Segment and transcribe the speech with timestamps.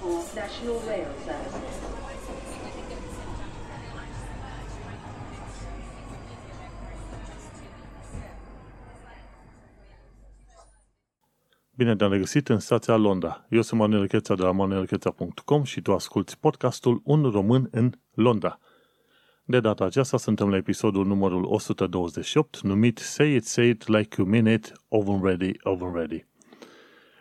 [0.00, 1.76] for National Rail Services.
[11.70, 13.46] Bine te-am regăsit în stația Londra.
[13.50, 18.58] Eu sunt Manuel Cheța de la manuelcheța.com și tu asculti podcastul Un român în Londra.
[19.44, 24.28] De data aceasta suntem la episodul numărul 128, numit Say It, Say It Like You
[24.28, 26.26] Mean It, Oven Ready, Oven Ready.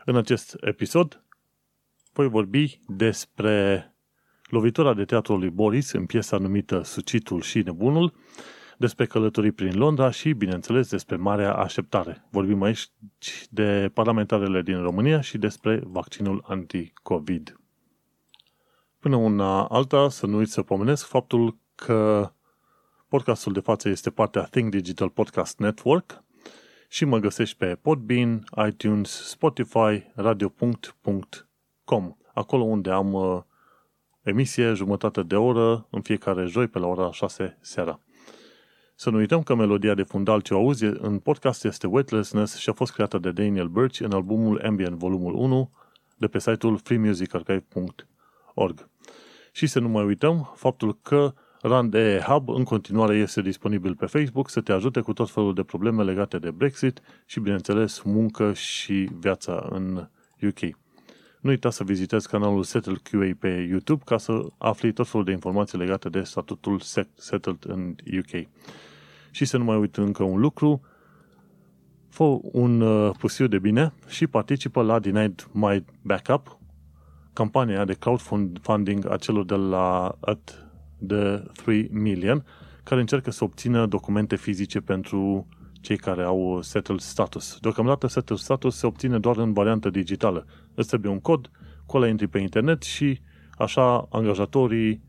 [0.06, 1.24] În acest episod
[2.20, 3.94] voi vorbi despre
[4.50, 8.14] lovitura de teatru lui Boris în piesa numită Sucitul și Nebunul,
[8.78, 12.28] despre călătorii prin Londra și, bineînțeles, despre Marea Așteptare.
[12.32, 12.88] Vorbim aici
[13.50, 17.60] de parlamentarele din România și despre vaccinul anti-COVID.
[19.00, 22.32] Până una alta, să nu uit să pomenesc faptul că
[23.08, 26.24] podcastul de față este partea Think Digital Podcast Network
[26.90, 30.04] și mă găsești pe Podbean, iTunes, Spotify,
[31.90, 33.42] radio.com, acolo unde am uh,
[34.22, 38.00] emisie jumătate de oră în fiecare joi pe la ora 6 seara.
[38.96, 42.70] Să nu uităm că melodia de fundal ce o auzi în podcast este Weightlessness și
[42.70, 45.72] a fost creată de Daniel Birch în albumul Ambient volumul 1
[46.18, 48.90] de pe site-ul freemusicarchive.org.
[49.52, 54.50] Și să nu mai uităm faptul că RAND Hub în continuare este disponibil pe Facebook
[54.50, 59.10] să te ajute cu tot felul de probleme legate de Brexit și, bineînțeles, muncă și
[59.20, 60.10] viața în
[60.42, 60.89] UK.
[61.40, 65.32] Nu uita să vizitezi canalul Settle QA pe YouTube ca să afli tot felul de
[65.32, 66.80] informații legate de statutul
[67.16, 68.48] Settled în UK.
[69.32, 70.82] Și să nu mai uit încă un lucru,
[72.10, 76.60] fă un uh, pusiu de bine și participă la Denied My Backup,
[77.34, 80.68] campania de crowdfunding a celor de la at
[81.08, 82.46] the 3 Million,
[82.84, 85.48] care încearcă să obțină documente fizice pentru
[85.82, 87.58] cei care au settled status.
[87.62, 90.46] Deocamdată settled status se obține doar în variantă digitală.
[90.74, 91.52] Îți trebuie un cod,
[91.86, 93.22] cu ăla intri pe internet și
[93.58, 95.02] așa angajatorii,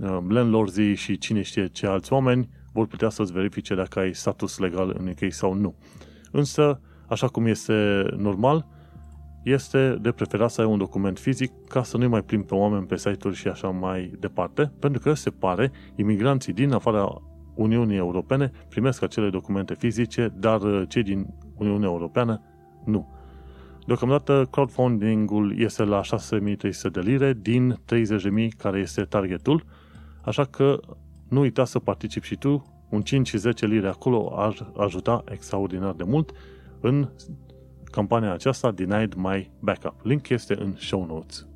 [0.00, 4.58] uh, landlords și cine știe ce alți oameni vor putea să-ți verifice dacă ai status
[4.58, 5.74] legal în UK sau nu.
[6.30, 8.66] Însă, așa cum este normal,
[9.42, 12.86] este de preferat să ai un document fizic ca să nu mai plimbi pe oameni
[12.86, 17.22] pe site-uri și așa mai departe, pentru că se pare imigranții din afara
[17.60, 21.26] Uniunii Europene primesc acele documente fizice, dar uh, cei din
[21.56, 22.42] Uniunea Europeană
[22.84, 23.08] nu.
[23.86, 29.64] Deocamdată crowdfunding-ul este la 6300 de lire din 30.000 care este targetul,
[30.24, 30.80] așa că
[31.28, 35.92] nu uita să participi și tu, un 5 și 10 lire acolo ar ajuta extraordinar
[35.92, 36.32] de mult
[36.80, 37.08] în
[37.84, 39.94] campania aceasta Denied My Backup.
[40.02, 41.49] Link este în show notes.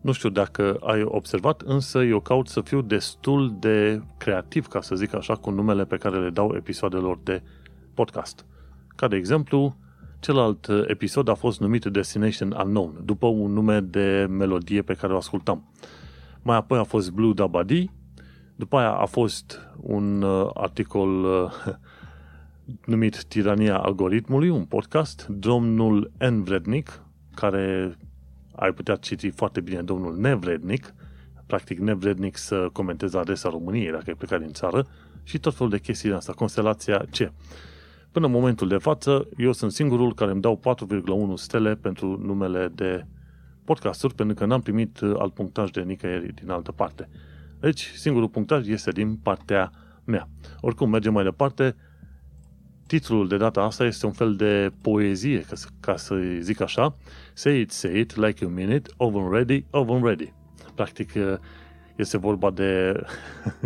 [0.00, 4.94] Nu știu dacă ai observat, însă eu caut să fiu destul de creativ, ca să
[4.94, 7.42] zic așa, cu numele pe care le dau episoadelor de
[7.94, 8.44] podcast.
[8.96, 9.76] Ca de exemplu,
[10.20, 15.16] celălalt episod a fost numit Destination Unknown, după un nume de melodie pe care o
[15.16, 15.72] ascultam.
[16.42, 17.90] Mai apoi a fost Blue Dabadi,
[18.56, 21.52] după aia a fost un uh, articol uh,
[22.92, 26.42] numit Tirania Algoritmului, un podcast, domnul N.
[26.42, 27.02] Vrednic,
[27.34, 27.96] care
[28.60, 30.94] ai putea citi foarte bine domnul nevrednic,
[31.46, 34.86] practic nevrednic să comenteze adresa României dacă ai plecat din țară
[35.22, 37.32] și tot felul de chestii din asta, constelația C.
[38.12, 40.60] Până în momentul de față, eu sunt singurul care îmi dau
[41.34, 43.06] 4,1 stele pentru numele de
[43.64, 47.08] podcasturi, pentru că n-am primit alt punctaj de nicăieri din altă parte.
[47.60, 49.70] Deci, singurul punctaj este din partea
[50.04, 50.28] mea.
[50.60, 51.76] Oricum, mergem mai departe.
[52.90, 56.96] Titlul de data asta este un fel de poezie, ca să, ca să zic așa.
[57.32, 60.32] Say it, say it, like you mean it, oven ready, oven ready.
[60.74, 61.12] Practic,
[61.96, 63.02] este vorba de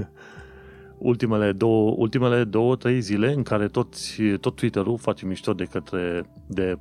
[1.10, 6.30] ultimele două, ultimele două, trei zile în care toți, tot Twitter-ul face mișto de către
[6.46, 6.78] de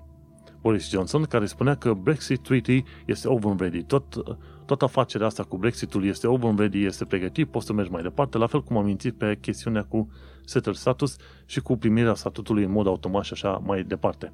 [0.61, 3.83] Boris Johnson, care spunea că Brexit Treaty este oven ready.
[3.83, 8.01] Tot, toată afacerea asta cu Brexitul este oven ready, este pregătit, poți să mergi mai
[8.01, 10.09] departe, la fel cum am mințit pe chestiunea cu
[10.45, 11.15] settled status
[11.45, 14.33] și cu primirea statutului în mod automat și așa mai departe.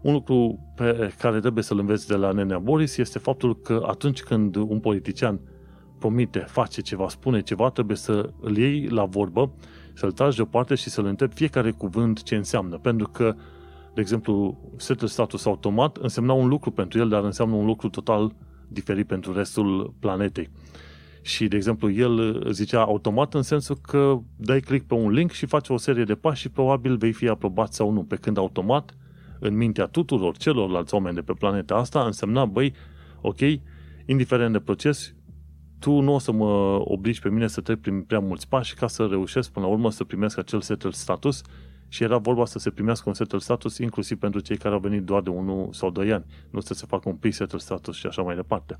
[0.00, 4.22] Un lucru pe care trebuie să-l înveți de la Nenea Boris este faptul că atunci
[4.22, 5.40] când un politician
[5.98, 9.52] promite, face ceva, spune ceva, trebuie să îl iei la vorbă,
[9.92, 12.78] să-l tragi deoparte și să-l întrebi fiecare cuvânt ce înseamnă.
[12.78, 13.34] Pentru că,
[13.94, 18.34] de exemplu, setul status automat însemna un lucru pentru el, dar înseamnă un lucru total
[18.68, 20.50] diferit pentru restul planetei.
[21.22, 25.46] Și, de exemplu, el zicea automat în sensul că dai click pe un link și
[25.46, 28.02] faci o serie de pași și probabil vei fi aprobat sau nu.
[28.02, 28.96] Pe când automat,
[29.40, 32.74] în mintea tuturor celorlalți oameni de pe planeta asta, însemna, băi,
[33.20, 33.40] ok,
[34.04, 35.14] indiferent de proces,
[35.78, 38.86] tu nu o să mă obligi pe mine să trec prin prea mulți pași ca
[38.86, 41.42] să reușesc până la urmă să primesc acel settled status
[41.88, 45.02] și era vorba să se primească un settle status inclusiv pentru cei care au venit
[45.02, 48.22] doar de 1 sau 2 ani, nu să se facă un pre-settle status și așa
[48.22, 48.78] mai departe.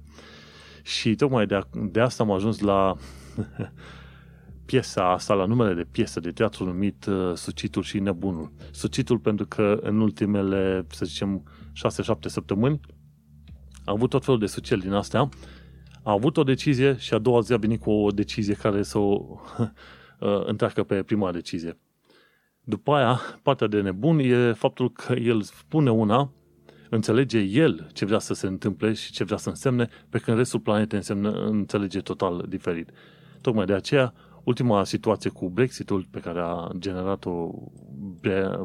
[0.83, 2.95] Și tocmai de, de asta am ajuns la
[4.67, 8.53] piesa asta, la numele de piesă de teatru numit uh, Sucitul și Nebunul.
[8.71, 11.43] Sucitul pentru că în ultimele, să zicem,
[11.73, 12.81] 6-7 săptămâni
[13.85, 15.29] a avut tot felul de suceli din astea,
[16.03, 18.99] a avut o decizie și a doua zi a venit cu o decizie care să
[18.99, 19.13] o
[20.21, 21.79] uh, întreacă pe prima decizie.
[22.69, 26.33] După aia, partea de nebun e faptul că el spune una,
[26.91, 30.61] înțelege el ce vrea să se întâmple și ce vrea să însemne, pe când restul
[30.61, 32.91] planetei însemne, înțelege total diferit.
[33.41, 34.15] Tocmai de aceea,
[34.45, 37.51] ultima situație cu Brexitul pe care a generat-o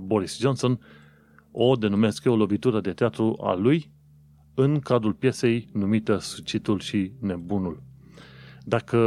[0.01, 0.79] Boris Johnson,
[1.51, 3.91] o denumesc eu o lovitură de teatru a lui
[4.53, 7.83] în cadrul piesei numită Sucitul și Nebunul.
[8.63, 8.99] Dacă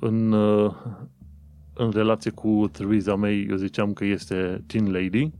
[0.00, 0.34] în,
[1.74, 5.30] în relație cu Theresa May eu ziceam că este Teen Lady,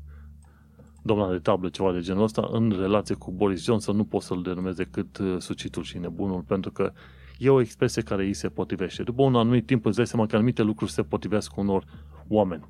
[1.03, 4.43] doamna de tablă, ceva de genul ăsta, în relație cu Boris Johnson nu pot să-l
[4.43, 6.93] denumez decât Sucitul și Nebunul, pentru că
[7.39, 9.03] e o expresie care îi se potrivește.
[9.03, 11.85] După un anumit timp îți dai seama că anumite lucruri se potrivesc unor
[12.29, 12.65] oameni.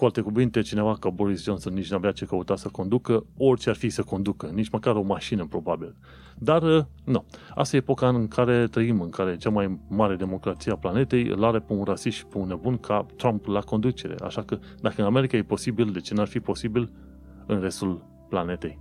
[0.00, 3.76] Cu alte cuvinte, cineva ca Boris Johnson nici n-avea ce căuta să conducă, orice ar
[3.76, 5.96] fi să conducă, nici măcar o mașină, probabil.
[6.38, 7.24] Dar, uh, nu.
[7.54, 11.44] Asta e epoca în care trăim, în care cea mai mare democrație a planetei îl
[11.44, 14.14] are pe un rasist și pe un nebun ca Trump la conducere.
[14.22, 16.92] Așa că, dacă în America e posibil, de ce n-ar fi posibil
[17.46, 18.78] în restul planetei?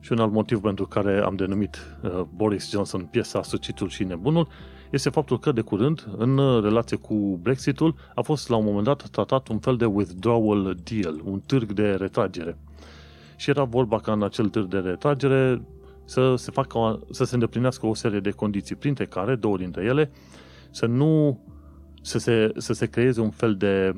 [0.00, 4.48] Și un alt motiv pentru care am denumit uh, Boris Johnson piesa Sucitul și Nebunul
[4.90, 9.08] este faptul că de curând, în relație cu Brexitul, a fost la un moment dat
[9.08, 12.58] tratat un fel de withdrawal deal, un târg de retragere.
[13.36, 15.62] Și era vorba ca în acel târg de retragere
[16.04, 20.10] să se, facă, să se îndeplinească o serie de condiții, printre care, două dintre ele,
[20.70, 21.40] să nu
[22.02, 23.94] să se, să se creeze un fel de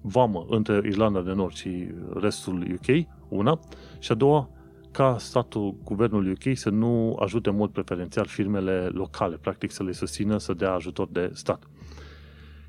[0.00, 3.60] vamă între Irlanda de Nord și restul UK, una,
[3.98, 4.48] și a doua,
[4.94, 9.92] ca statul, guvernul UK să nu ajute în mod preferențial firmele locale, practic să le
[9.92, 11.68] susțină să dea ajutor de stat.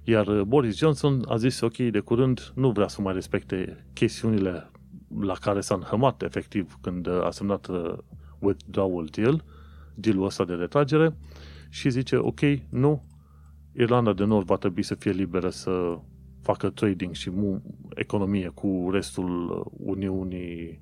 [0.04, 4.72] Iar Boris Johnson a zis, ok, de curând nu vrea să mai respecte chestiunile
[5.20, 7.94] la care s-a înhămat efectiv când a semnat uh,
[8.40, 9.44] withdrawal deal,
[9.96, 11.18] dealul ăsta de retragere,
[11.70, 12.40] și zice, ok,
[12.70, 13.04] nu,
[13.74, 15.98] Irlanda de Nord va trebui să fie liberă să
[16.42, 17.32] facă trading și
[17.96, 20.80] economie cu restul Uniunii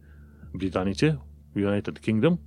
[0.52, 1.22] Britanice,
[1.56, 2.40] United Kingdom,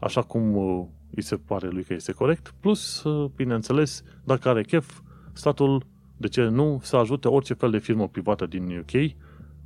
[0.00, 4.62] așa cum uh, îi se pare lui că este corect, plus, uh, bineînțeles, dacă are
[4.62, 5.00] chef,
[5.32, 5.86] statul,
[6.16, 9.12] de ce nu, să ajute orice fel de firmă privată din UK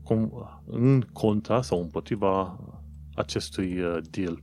[0.02, 2.60] cum, în contra sau împotriva
[3.14, 4.42] acestui uh, deal.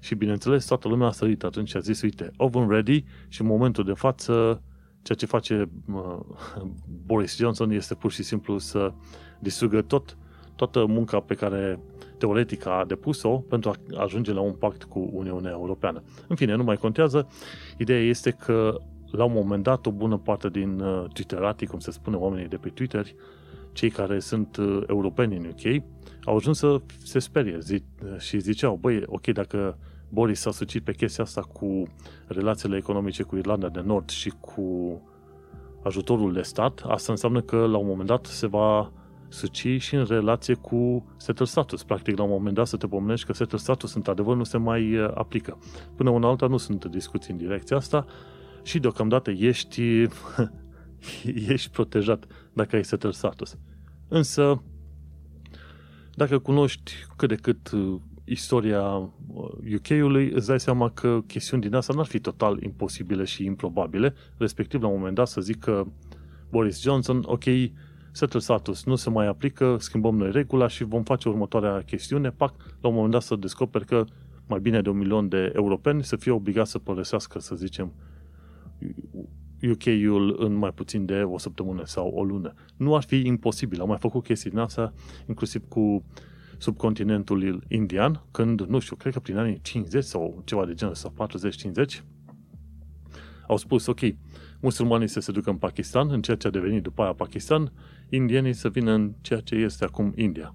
[0.00, 3.46] Și bineînțeles, toată lumea a sărit atunci și a zis, uite, oven ready și în
[3.46, 4.62] momentul de față
[5.02, 6.18] ceea ce face uh,
[7.06, 8.92] Boris Johnson este pur și simplu să
[9.38, 10.16] distrugă tot,
[10.56, 11.80] toată munca pe care
[12.18, 16.02] teoretic a depus-o pentru a ajunge la un pact cu Uniunea Europeană.
[16.28, 17.28] În fine, nu mai contează.
[17.78, 18.78] Ideea este că
[19.10, 22.56] la un moment dat o bună parte din uh, Twitterati, cum se spune oamenii de
[22.56, 23.06] pe Twitter,
[23.72, 25.82] cei care sunt uh, europeni în UK,
[26.24, 27.82] au ajuns să se sperie zi,
[28.18, 29.78] și ziceau, băi, ok, dacă
[30.08, 31.82] Boris s-a sucit pe chestia asta cu
[32.26, 35.00] relațiile economice cu Irlanda de Nord și cu
[35.82, 38.92] ajutorul de stat, asta înseamnă că la un moment dat se va
[39.36, 41.82] suci și în relație cu settle status.
[41.82, 44.96] Practic, la un moment dat să te pomenești că settle status într-adevăr nu se mai
[44.96, 45.58] uh, aplică.
[45.96, 48.06] Până una alta nu sunt discuții în direcția asta
[48.62, 49.82] și deocamdată ești,
[51.54, 53.56] ești protejat dacă ai settle status.
[54.08, 54.62] Însă,
[56.14, 59.10] dacă cunoști cât de cât uh, istoria
[59.74, 64.14] UK-ului, uh, îți dai seama că chestiuni din asta n-ar fi total imposibile și improbabile,
[64.36, 65.86] respectiv la un moment dat să zic că
[66.50, 67.44] Boris Johnson, ok,
[68.16, 72.54] settle status nu se mai aplică, schimbăm noi regula și vom face următoarea chestiune, pac,
[72.80, 74.04] la un moment dat să descoperi că
[74.46, 77.92] mai bine de un milion de europeni să fie obligați să părăsească, să zicem,
[79.70, 82.54] UK-ul în mai puțin de o săptămână sau o lună.
[82.76, 83.80] Nu ar fi imposibil.
[83.80, 84.92] Am mai făcut chestii din asta,
[85.26, 86.04] inclusiv cu
[86.58, 91.14] subcontinentul indian, când, nu știu, cred că prin anii 50 sau ceva de genul, sau
[91.98, 92.02] 40-50,
[93.48, 94.00] au spus, ok,
[94.60, 97.72] musulmanii să se ducă în Pakistan, în ceea ce a devenit după aia Pakistan,
[98.08, 100.54] indienii să vină în ceea ce este acum India.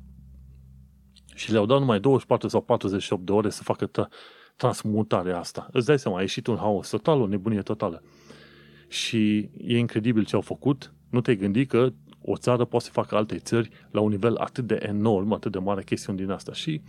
[1.35, 4.09] Și le-au dat numai 24 sau 48 de ore să facă tra-
[4.55, 5.67] transmutarea asta.
[5.71, 8.03] Îți dai seama, a ieșit un haos total, o nebunie totală.
[8.87, 10.93] Și e incredibil ce au făcut.
[11.09, 14.67] Nu te-ai gândi că o țară poate să facă alte țări la un nivel atât
[14.67, 16.53] de enorm, atât de mare chestiuni din asta.
[16.53, 16.81] Și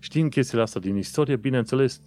[0.00, 2.02] știind chestiile astea din istorie, bineînțeles,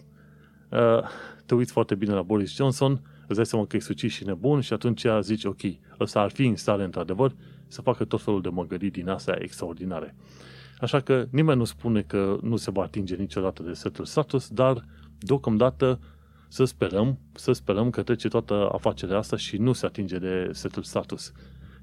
[0.72, 1.02] uh,
[1.46, 4.62] te uiți foarte bine la Boris Johnson, îți dai seama că e sucit și nebun
[4.62, 5.62] și atunci zici, ok,
[6.00, 7.36] ăsta ar fi în stare într-adevăr
[7.68, 10.16] să facă tot felul de măgării din astea extraordinare.
[10.80, 14.86] Așa că nimeni nu spune că nu se va atinge niciodată de setul status, dar
[15.20, 16.00] deocamdată
[16.48, 20.84] să sperăm, să sperăm că trece toată afacerea asta și nu se atinge de setul
[20.84, 21.32] status.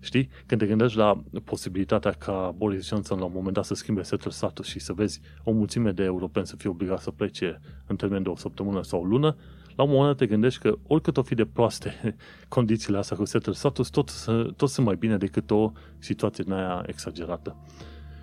[0.00, 0.28] Știi?
[0.46, 4.30] Când te gândești la posibilitatea ca Boris Johnson la un moment dat să schimbe setul
[4.30, 8.22] status și să vezi o mulțime de europeni să fie obligați să plece în termen
[8.22, 9.36] de o săptămână sau o lună,
[9.76, 12.16] la un moment dat te gândești că oricât o fi de proaste
[12.48, 14.10] condițiile astea cu setul status, tot,
[14.56, 17.56] tot sunt mai bine decât o situație din aia exagerată.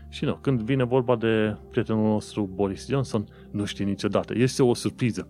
[0.09, 4.33] Și nu, când vine vorba de prietenul nostru Boris Johnson, nu știi niciodată.
[4.37, 5.27] Este o surpriză.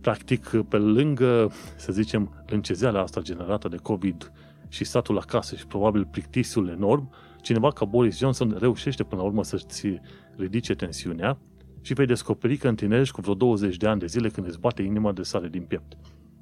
[0.00, 4.32] Practic, pe lângă, să zicem, încezeala asta generată de COVID
[4.68, 7.10] și statul acasă și probabil plictisul enorm,
[7.42, 10.00] cineva ca Boris Johnson reușește până la urmă să-ți
[10.36, 11.38] ridice tensiunea
[11.82, 14.82] și vei descoperi că întinerești cu vreo 20 de ani de zile când îți bate
[14.82, 15.96] inima de sare din piept.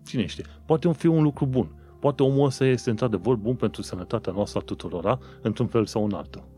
[0.05, 0.45] Cine știe?
[0.67, 1.75] Poate fi un lucru bun.
[2.01, 6.13] Poate omul ăsta este într-adevăr bun pentru sănătatea noastră a tuturora, într-un fel sau în
[6.13, 6.49] altul.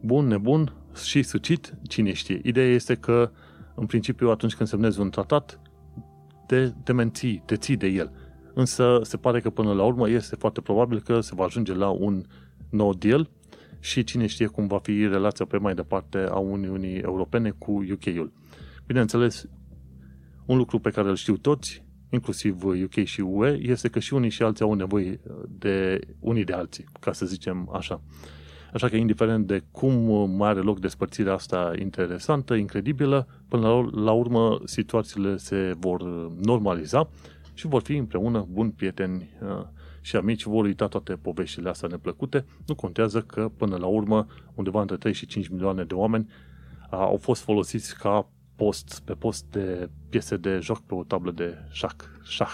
[0.00, 0.72] Bun, nebun
[1.04, 2.40] și sucit, cine știe.
[2.44, 3.30] Ideea este că,
[3.74, 5.60] în principiu, atunci când semnezi un tratat,
[6.46, 8.12] te, te menții, te ții de el.
[8.54, 11.88] Însă se pare că până la urmă este foarte probabil că se va ajunge la
[11.88, 12.24] un
[12.70, 13.30] nou deal
[13.80, 18.32] și cine știe cum va fi relația pe mai departe a Uniunii Europene cu UK-ul.
[18.86, 19.46] Bineînțeles,
[20.46, 24.30] un lucru pe care îl știu toți, inclusiv UK și UE, este că și unii
[24.30, 28.00] și alții au nevoie de unii de alții, ca să zicem așa.
[28.72, 34.12] Așa că, indiferent de cum mai are loc despărțirea asta interesantă, incredibilă, până la, la
[34.12, 37.10] urmă situațiile se vor normaliza
[37.54, 39.66] și vor fi împreună buni prieteni uh,
[40.08, 42.44] și amici, vor uita toate poveștile astea neplăcute.
[42.66, 46.98] Nu contează că, până la urmă, undeva între 3 și 5 milioane de oameni uh,
[46.98, 51.54] au fost folosiți ca post, pe post de piese de joc pe o tablă de
[51.70, 51.92] șah.
[52.22, 52.50] șah.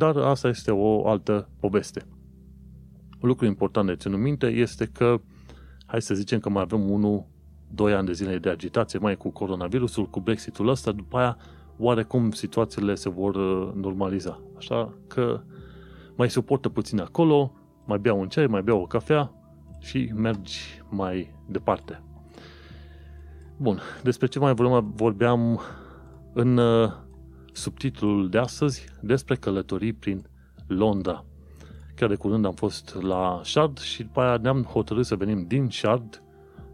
[0.00, 2.06] Dar asta este o altă poveste.
[3.20, 5.20] Un lucru important de ținut minte este că,
[5.86, 7.26] hai să zicem că mai avem unul,
[7.70, 11.36] doi ani de zile de agitație, mai cu coronavirusul, cu Brexitul ăsta, după aia
[11.78, 14.40] oarecum situațiile se vor uh, normaliza.
[14.56, 15.40] Așa că
[16.16, 17.52] mai suportă puțin acolo,
[17.84, 19.30] mai bea un ceai, mai bea o cafea
[19.80, 22.02] și mergi mai departe.
[23.56, 24.54] Bun, despre ce mai
[24.94, 25.60] vorbeam
[26.32, 26.92] în uh,
[27.52, 30.26] subtitlul de astăzi, despre călătorii prin
[30.66, 31.24] Londra.
[31.94, 35.68] Chiar de curând am fost la Shard și după aia ne-am hotărât să venim din
[35.70, 36.22] Shard,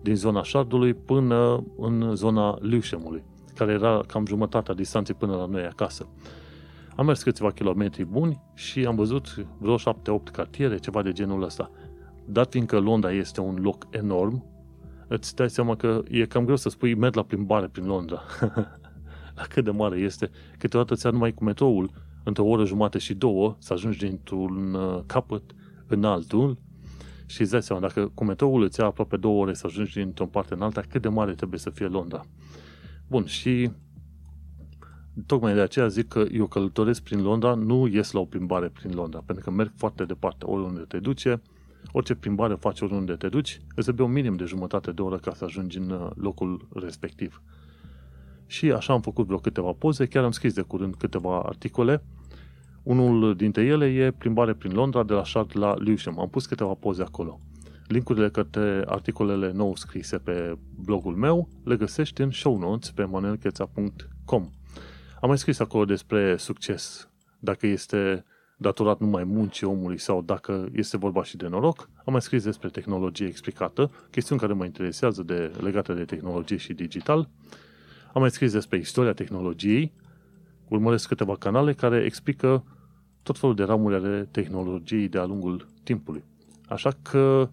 [0.03, 5.65] din zona Shardului, până în zona Lewisham-ului, care era cam jumătatea distanței până la noi
[5.65, 6.09] acasă.
[6.97, 9.83] Am mers câțiva kilometri buni și am văzut vreo 7-8
[10.33, 11.71] cartiere, ceva de genul ăsta.
[12.25, 14.45] Dat fiindcă Londra este un loc enorm,
[15.09, 18.23] îți dai seama că e cam greu să spui merg la plimbare prin Londra.
[19.37, 20.31] la cât de mare este.
[20.59, 21.91] Câteodată ți numai cu metroul
[22.25, 25.43] într-o oră jumate și două să ajungi dintr-un uh, capăt
[25.87, 26.59] în altul
[27.27, 30.27] și îți dai seama, dacă cu metroul îți ia aproape două ore să ajungi dintr-o
[30.27, 32.25] parte în alta, cât de mare trebuie să fie Londra.
[33.09, 33.71] Bun, și
[35.27, 38.95] tocmai de aceea zic că eu călătoresc prin Londra, nu ies la o plimbare prin
[38.95, 41.43] Londra, pentru că merg foarte departe, oriunde te duce,
[41.93, 45.35] orice plimbare faci oriunde te duci, îți trebuie un minim de jumătate de oră ca
[45.35, 47.43] să ajungi în uh, locul respectiv.
[48.47, 52.03] Și așa am făcut vreo câteva poze, chiar am scris de curând câteva articole.
[52.83, 56.21] Unul dintre ele e plimbare prin Londra de la Shard la Lewisham.
[56.21, 57.41] Am pus câteva poze acolo.
[57.87, 64.51] Linkurile către articolele nou scrise pe blogul meu le găsești în show notes pe manelcheța.com.
[65.23, 68.25] Am mai scris acolo despre succes, dacă este
[68.57, 71.89] datorat numai muncii omului sau dacă este vorba și de noroc.
[72.05, 76.73] Am mai scris despre tehnologie explicată, chestiuni care mă interesează de, legate de tehnologie și
[76.73, 77.29] digital.
[78.13, 79.93] Am mai scris despre istoria tehnologiei,
[80.69, 82.65] urmăresc câteva canale care explică
[83.23, 86.25] tot felul de ramuri ale tehnologiei de-a lungul timpului.
[86.69, 87.49] Așa că,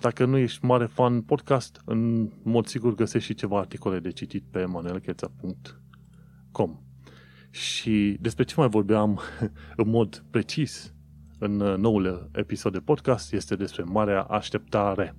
[0.00, 4.44] dacă nu ești mare fan podcast, în mod sigur găsești și ceva articole de citit
[4.50, 6.76] pe manelcheța.com.
[7.50, 9.20] Și despre ce mai vorbeam
[9.82, 10.92] în mod precis
[11.38, 15.16] în noul episod de podcast este despre marea așteptare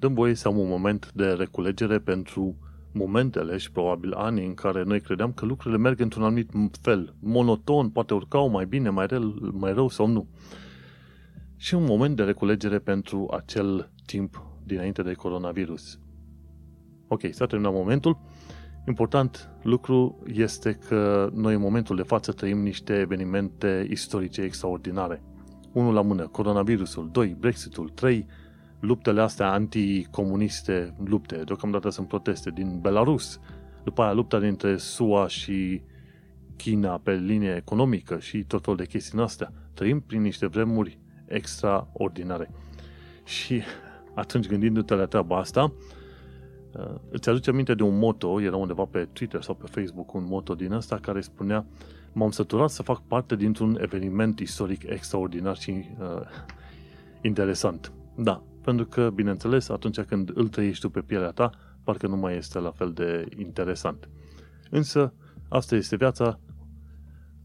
[0.00, 2.56] dăm voie să am un moment de reculegere pentru
[2.92, 7.90] momentele și probabil ani în care noi credeam că lucrurile merg într-un anumit fel, monoton,
[7.90, 10.28] poate urcau mai bine, mai, rău, mai rău sau nu.
[11.56, 15.98] Și un moment de reculegere pentru acel timp dinainte de coronavirus.
[17.08, 18.18] Ok, s-a terminat momentul.
[18.86, 25.22] Important lucru este că noi în momentul de față trăim niște evenimente istorice extraordinare.
[25.72, 28.26] Unul la mână, coronavirusul, 2, Brexitul, 3,
[28.80, 33.40] luptele astea anticomuniste, lupte, deocamdată sunt proteste din Belarus,
[33.84, 35.82] după aia lupta dintre SUA și
[36.56, 39.52] China pe linie economică și tot felul de chestii în astea.
[39.74, 42.50] trăim prin niște vremuri extraordinare.
[43.24, 43.62] Și
[44.14, 45.98] atunci gândindu-te la treaba asta, uh,
[47.10, 50.54] îți aduce aminte de un moto, era undeva pe Twitter sau pe Facebook un moto
[50.54, 51.66] din ăsta care spunea
[52.12, 56.20] m-am săturat să fac parte dintr-un eveniment istoric extraordinar și uh,
[57.20, 57.92] interesant.
[58.16, 61.50] Da, pentru că, bineînțeles, atunci când îl trăiești tu pe pielea ta,
[61.84, 64.08] parcă nu mai este la fel de interesant.
[64.70, 65.14] Însă,
[65.48, 66.40] asta este viața,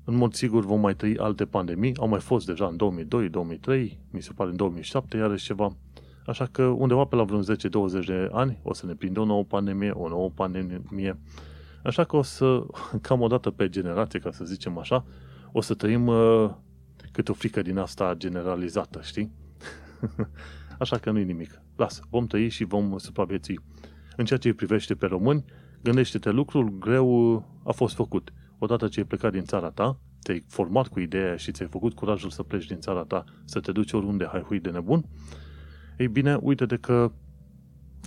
[0.03, 3.99] în mod sigur vom mai trăi alte pandemii, au mai fost deja în 2002, 2003,
[4.11, 5.75] mi se pare în 2007, iarăși ceva.
[6.25, 9.43] Așa că undeva pe la vreun 10-20 de ani o să ne prindă o nouă
[9.43, 11.19] pandemie, o nouă pandemie.
[11.83, 12.65] Așa că o să,
[13.01, 15.05] cam o dată pe generație, ca să zicem așa,
[15.51, 16.51] o să trăim uh,
[17.11, 19.31] câte o frică din asta generalizată, știi?
[20.79, 21.61] Așa că nu-i nimic.
[21.75, 23.59] Lasă, vom trăi și vom supraviețui.
[24.15, 25.45] În ceea ce îi privește pe români,
[25.81, 28.33] gândește-te, lucrul greu a fost făcut.
[28.57, 32.29] Odată ce ai plecat din țara ta, te-ai format cu ideea și ți-ai făcut curajul
[32.29, 35.05] să pleci din țara ta, să te duci oriunde hai hui de nebun,
[35.97, 37.11] ei bine, uite-te că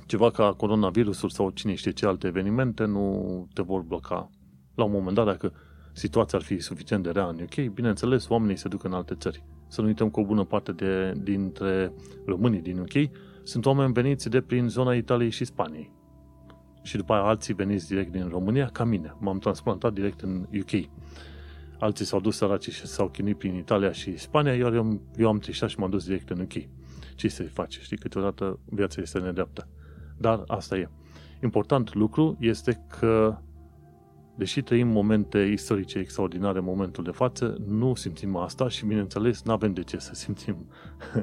[0.07, 4.31] ceva ca coronavirusul sau cine știe ce alte evenimente nu te vor bloca.
[4.75, 5.53] La un moment dat, dacă
[5.93, 9.45] situația ar fi suficient de rea în UK, bineînțeles, oamenii se duc în alte țări.
[9.69, 11.93] Să nu uităm că o bună parte de, dintre
[12.27, 13.11] românii din UK
[13.43, 15.93] sunt oameni veniți de prin zona Italiei și Spaniei.
[16.83, 19.17] Și după aia alții veniți direct din România, ca mine.
[19.19, 20.89] M-am transplantat direct în UK.
[21.79, 25.39] Alții s-au dus săraci și s-au chinuit prin Italia și Spania, iar eu, eu am
[25.39, 26.78] trișat și m-am dus direct în UK.
[27.19, 27.81] Ce să-i faci?
[27.81, 29.69] Știi, câteodată viața este nedreaptă.
[30.19, 30.89] Dar asta e.
[31.43, 33.39] Important lucru este că
[34.37, 39.53] deși trăim momente istorice extraordinare în momentul de față, nu simțim asta și, bineînțeles, nu
[39.53, 40.67] avem de ce să simțim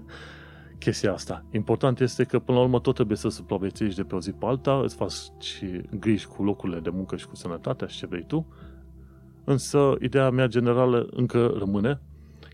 [0.84, 1.46] chestia asta.
[1.52, 4.46] Important este că, până la urmă, tot trebuie să supraviețuiești de pe o zi pe
[4.46, 5.16] alta, îți faci
[6.00, 8.48] griji cu locurile de muncă și cu sănătatea și ce vrei tu,
[9.44, 12.02] însă ideea mea generală încă rămâne,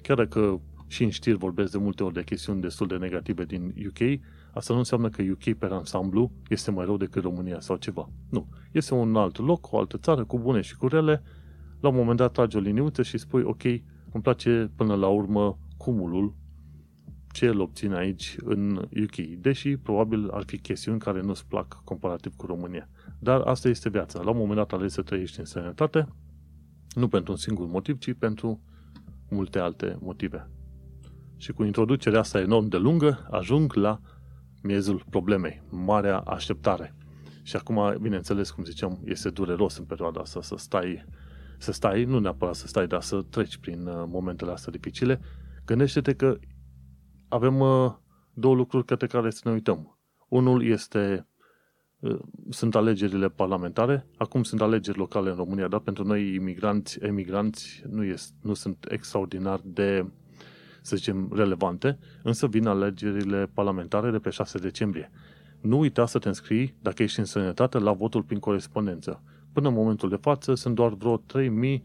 [0.01, 3.73] chiar dacă și în știri vorbesc de multe ori de chestiuni destul de negative din
[3.87, 4.19] UK,
[4.53, 8.09] asta nu înseamnă că UK pe ansamblu este mai rău decât România sau ceva.
[8.29, 8.47] Nu.
[8.71, 11.23] Este un alt loc, o altă țară, cu bune și cu rele.
[11.79, 13.63] La un moment dat tragi o liniuță și spui, ok,
[14.11, 16.35] îmi place până la urmă cumulul
[17.31, 22.35] ce îl obțin aici în UK, deși probabil ar fi chestiuni care nu-ți plac comparativ
[22.35, 22.89] cu România.
[23.19, 24.21] Dar asta este viața.
[24.21, 26.07] La un moment dat alegi să trăiești în sănătate,
[26.93, 28.61] nu pentru un singur motiv, ci pentru
[29.29, 30.49] multe alte motive.
[31.41, 33.99] Și cu introducerea asta enorm de lungă, ajung la
[34.61, 36.95] miezul problemei, marea așteptare.
[37.43, 41.05] Și acum, bineînțeles, cum ziceam, este dureros în perioada asta să stai,
[41.57, 45.19] să stai, nu neapărat să stai, dar să treci prin uh, momentele astea dificile.
[45.65, 46.37] Gândește-te că
[47.27, 47.91] avem uh,
[48.33, 49.99] două lucruri către care să ne uităm.
[50.27, 51.27] Unul este
[51.99, 57.83] uh, sunt alegerile parlamentare, acum sunt alegeri locale în România, dar pentru noi imigranți, emigranți
[57.89, 60.05] nu, este, nu sunt extraordinar de
[60.81, 65.11] să zicem, relevante, însă vin alegerile parlamentare de pe 6 decembrie.
[65.61, 69.23] Nu uita să te înscrii, dacă ești în sănătate, la votul prin corespondență.
[69.53, 71.83] Până în momentul de față sunt doar vreo 3000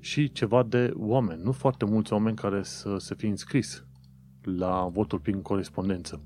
[0.00, 3.84] și ceva de oameni, nu foarte mulți oameni care să se fie înscris
[4.42, 6.20] la votul prin corespondență.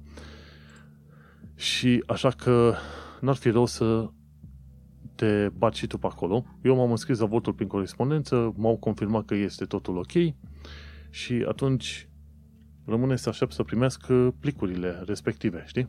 [1.54, 2.74] Și așa că
[3.20, 4.10] n-ar fi rău să
[5.14, 6.44] te bați și tu pe acolo.
[6.62, 10.12] Eu m-am înscris la votul prin corespondență, m-au confirmat că este totul ok
[11.12, 12.08] și atunci
[12.84, 14.06] rămâne să aștept să primesc
[14.40, 15.88] plicurile respective, știi?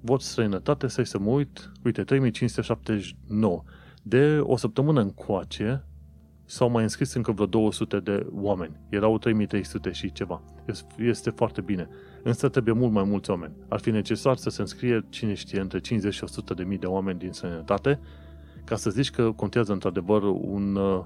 [0.00, 3.62] Vot străinătate, să-i să mă uit, uite, 3579.
[4.02, 5.84] De o săptămână încoace
[6.44, 8.80] s-au mai înscris încă vreo 200 de oameni.
[8.88, 10.42] Erau 3300 și ceva.
[10.98, 11.88] Este foarte bine.
[12.22, 13.54] Însă trebuie mult mai mulți oameni.
[13.68, 16.86] Ar fi necesar să se înscrie, cine știe, între 50 și 100 de mii de
[16.86, 18.00] oameni din sănătate,
[18.64, 21.04] ca să zici că contează într-adevăr un, uh,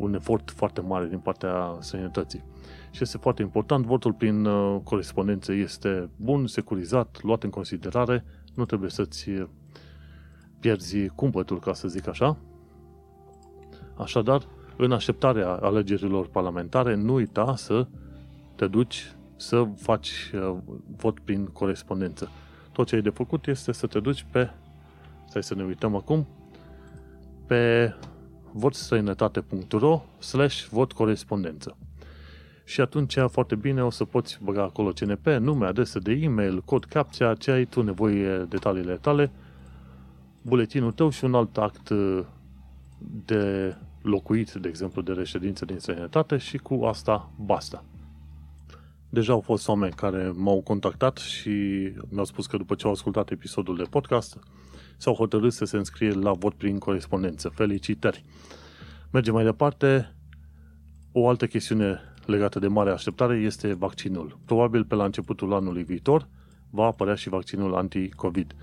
[0.00, 2.44] un efort foarte mare din partea sănătății.
[2.90, 8.64] Și este foarte important, votul prin uh, corespondență este bun, securizat, luat în considerare, nu
[8.64, 9.30] trebuie să-ți
[10.60, 12.36] pierzi cumpătul, ca să zic așa.
[13.94, 14.42] Așadar,
[14.76, 17.86] în așteptarea alegerilor parlamentare, nu uita să
[18.54, 20.56] te duci să faci uh,
[20.96, 22.28] vot prin corespondență.
[22.72, 24.50] Tot ce ai de făcut este să te duci pe,
[25.28, 26.26] stai să ne uităm acum,
[27.46, 27.94] pe
[28.52, 31.76] votstrăinătate.ro slash vot corespondență.
[32.64, 36.84] Și atunci, foarte bine, o să poți băga acolo CNP, nume, adresă de e-mail, cod
[36.84, 39.30] capția, ce ai tu nevoie, detaliile tale,
[40.42, 41.90] buletinul tău și un alt act
[43.24, 47.84] de locuit, de exemplu, de reședință din sănătate și cu asta basta.
[49.08, 51.50] Deja au fost oameni care m-au contactat și
[52.08, 54.38] mi-au spus că după ce au ascultat episodul de podcast,
[55.00, 57.48] s-au hotărât să se înscrie la vot prin corespondență.
[57.48, 58.24] Felicitări!
[59.10, 60.14] Mergem mai departe.
[61.12, 64.38] O altă chestiune legată de mare așteptare este vaccinul.
[64.44, 66.28] Probabil pe la începutul anului viitor
[66.70, 68.54] va apărea și vaccinul anti-COVID.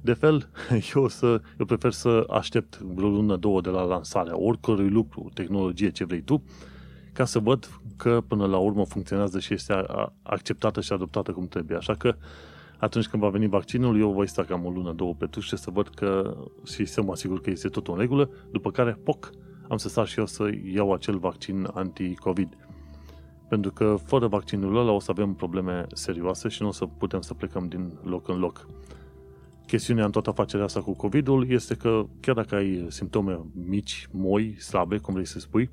[0.00, 0.48] De fel,
[0.94, 5.90] eu, să, eu prefer să aștept vreo lună, două de la lansarea oricărui lucru, tehnologie,
[5.90, 6.42] ce vrei tu,
[7.12, 9.86] ca să văd că până la urmă funcționează și este
[10.22, 11.76] acceptată și adoptată cum trebuie.
[11.76, 12.14] Așa că
[12.78, 15.70] atunci când va veni vaccinul, eu voi sta cam o lună, două pe tușe să
[15.70, 19.30] văd că și să mă asigur că este tot în regulă, după care, poc,
[19.68, 22.56] am să stau și eu să iau acel vaccin anti-COVID.
[23.48, 27.20] Pentru că fără vaccinul ăla o să avem probleme serioase și nu o să putem
[27.20, 28.66] să plecăm din loc în loc.
[29.66, 34.60] Chestiunea în toată afacerea asta cu COVID-ul este că chiar dacă ai simptome mici, moi,
[34.60, 35.70] slabe, cum vrei să spui,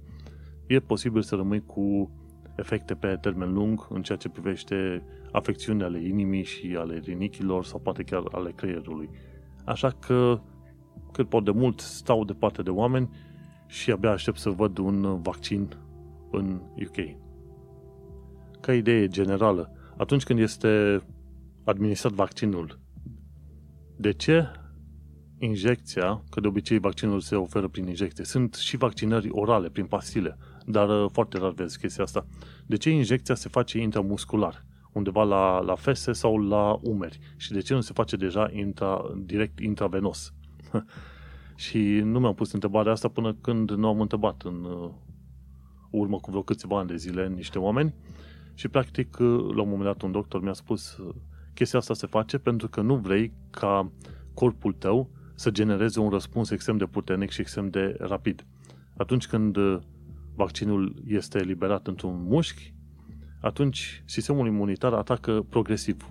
[0.67, 2.11] e posibil să rămâi cu
[2.55, 5.03] efecte pe termen lung în ceea ce privește
[5.35, 9.09] afecțiuni ale inimii și ale rinichilor sau poate chiar ale creierului.
[9.65, 10.41] Așa că
[11.11, 13.09] cât pot de mult stau departe de oameni
[13.67, 15.69] și abia aștept să văd un vaccin
[16.31, 17.17] în UK.
[18.61, 21.01] Ca idee generală, atunci când este
[21.63, 22.79] administrat vaccinul,
[23.95, 24.45] de ce
[25.39, 30.37] injecția, că de obicei vaccinul se oferă prin injecție, sunt și vaccinări orale, prin pastile,
[30.65, 32.25] dar uh, foarte rar vezi chestia asta.
[32.65, 34.65] De ce injecția se face intramuscular?
[34.95, 37.19] Undeva la, la fese sau la umeri?
[37.37, 40.33] Și de ce nu se face deja intra, direct intravenos?
[41.65, 44.89] și nu mi-am pus întrebarea asta până când nu am întrebat în uh,
[45.91, 47.93] urmă cu vreo câțiva ani de zile niște oameni
[48.53, 50.99] și practic uh, la un moment dat un doctor mi-a spus
[51.53, 53.91] chestia asta se face pentru că nu vrei ca
[54.33, 58.45] corpul tău să genereze un răspuns extrem de puternic și extrem de rapid.
[58.97, 59.57] Atunci când
[60.35, 62.74] vaccinul este eliberat într-un mușchi,
[63.45, 66.09] atunci sistemul imunitar atacă progresiv.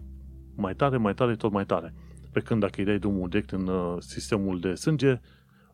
[0.57, 1.95] Mai tare, mai tare, tot mai tare.
[2.33, 5.21] Pe când dacă îi dai drumul direct în uh, sistemul de sânge,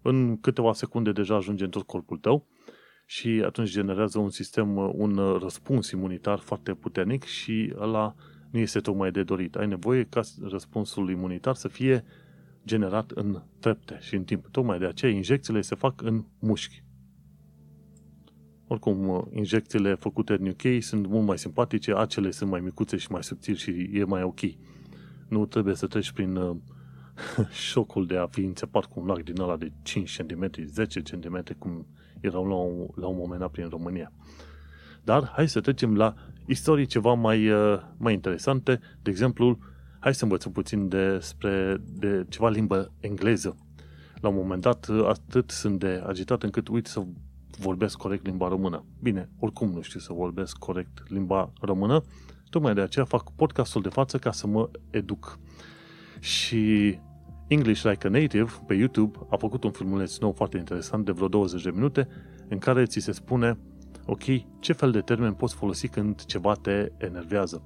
[0.02, 2.46] în câteva secunde deja ajunge în tot corpul tău
[3.06, 8.14] și atunci generează un sistem, uh, un uh, răspuns imunitar foarte puternic și ăla
[8.50, 9.56] nu este tocmai de dorit.
[9.56, 12.04] Ai nevoie ca răspunsul imunitar să fie
[12.66, 14.46] generat în trepte și în timp.
[14.50, 16.82] Tocmai de aceea injecțiile se fac în mușchi.
[18.72, 23.22] Oricum, injecțiile făcute în UK sunt mult mai simpatice, acele sunt mai micuțe și mai
[23.22, 24.40] subțiri și e mai ok.
[25.28, 26.56] Nu trebuie să treci prin uh,
[27.70, 31.58] șocul de a fi înțepat cu un lac din ăla de 5 cm, 10 cm,
[31.58, 31.86] cum
[32.20, 34.12] erau la un, la un moment dat prin România.
[35.04, 36.14] Dar hai să trecem la
[36.46, 38.80] istorii ceva mai, uh, mai interesante.
[39.02, 39.58] De exemplu,
[39.98, 43.56] hai să învățăm puțin despre de ceva limbă engleză.
[44.20, 47.02] La un moment dat, atât sunt de agitat încât uit să
[47.60, 48.84] vorbesc corect limba română.
[49.02, 52.04] Bine, oricum nu știu să vorbesc corect limba română,
[52.50, 55.38] tocmai de aceea fac podcastul de față ca să mă educ.
[56.20, 56.98] Și
[57.48, 61.28] English Like a Native pe YouTube a făcut un filmuleț nou foarte interesant de vreo
[61.28, 62.08] 20 de minute
[62.48, 63.58] în care ți se spune
[64.06, 64.22] ok,
[64.60, 67.62] ce fel de termen poți folosi când ceva te enervează.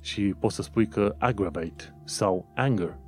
[0.00, 2.98] Și poți să spui că aggravate sau anger.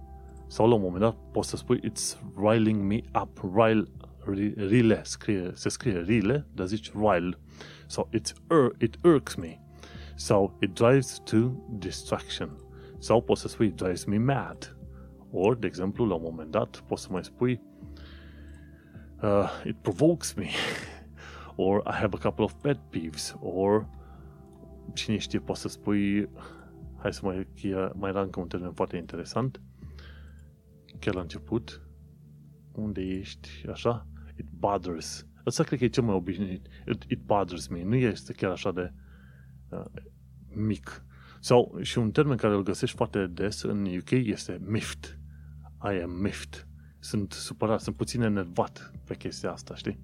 [0.46, 3.84] Sau la un moment dat poți să spui it's riling me up, rile,
[4.56, 7.38] rile, scrie, se scrie rile, dar zici rile.
[7.86, 9.60] Sau it's ur, it irks me.
[10.14, 11.36] Sau it drives to
[11.78, 12.50] distraction.
[12.98, 14.76] Sau poți să spui it drives me mad.
[15.30, 17.60] Ori, de exemplu, la un moment dat poți să mai spui
[19.22, 20.48] uh, it provokes me.
[21.66, 23.36] or I have a couple of pet peeves.
[23.40, 23.88] Or
[24.94, 26.28] cine știe, poți să spui
[26.96, 27.48] hai să mai,
[27.94, 29.60] mai era încă un termen foarte interesant
[30.98, 31.82] chiar la început
[32.72, 34.06] unde ești, așa,
[34.37, 35.27] it bothers.
[35.44, 36.66] Asta cred că e cel mai obișnuit.
[36.88, 37.83] It, it bothers me.
[37.83, 38.92] Nu este chiar așa de
[39.68, 39.85] uh,
[40.55, 41.05] mic.
[41.40, 45.18] Sau, și un termen care îl găsești foarte des în UK este miffed.
[45.83, 46.66] I am miffed.
[46.99, 49.99] Sunt supărat, sunt puțin enervat pe chestia asta, știi?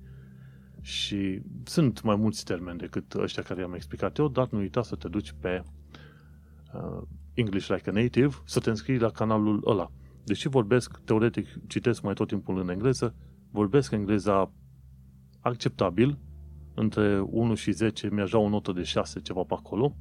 [0.80, 4.96] Și sunt mai mulți termeni decât ăștia care i-am explicat eu, dar nu uita să
[4.96, 5.62] te duci pe
[6.74, 7.02] uh,
[7.34, 9.90] English Like a Native, să te înscrii la canalul ăla
[10.24, 13.14] deși vorbesc, teoretic, citesc mai tot timpul în engleză,
[13.52, 14.52] vorbesc engleza
[15.40, 16.18] acceptabil,
[16.74, 19.96] între 1 și 10 mi-aș da o notă de 6, ceva pe acolo,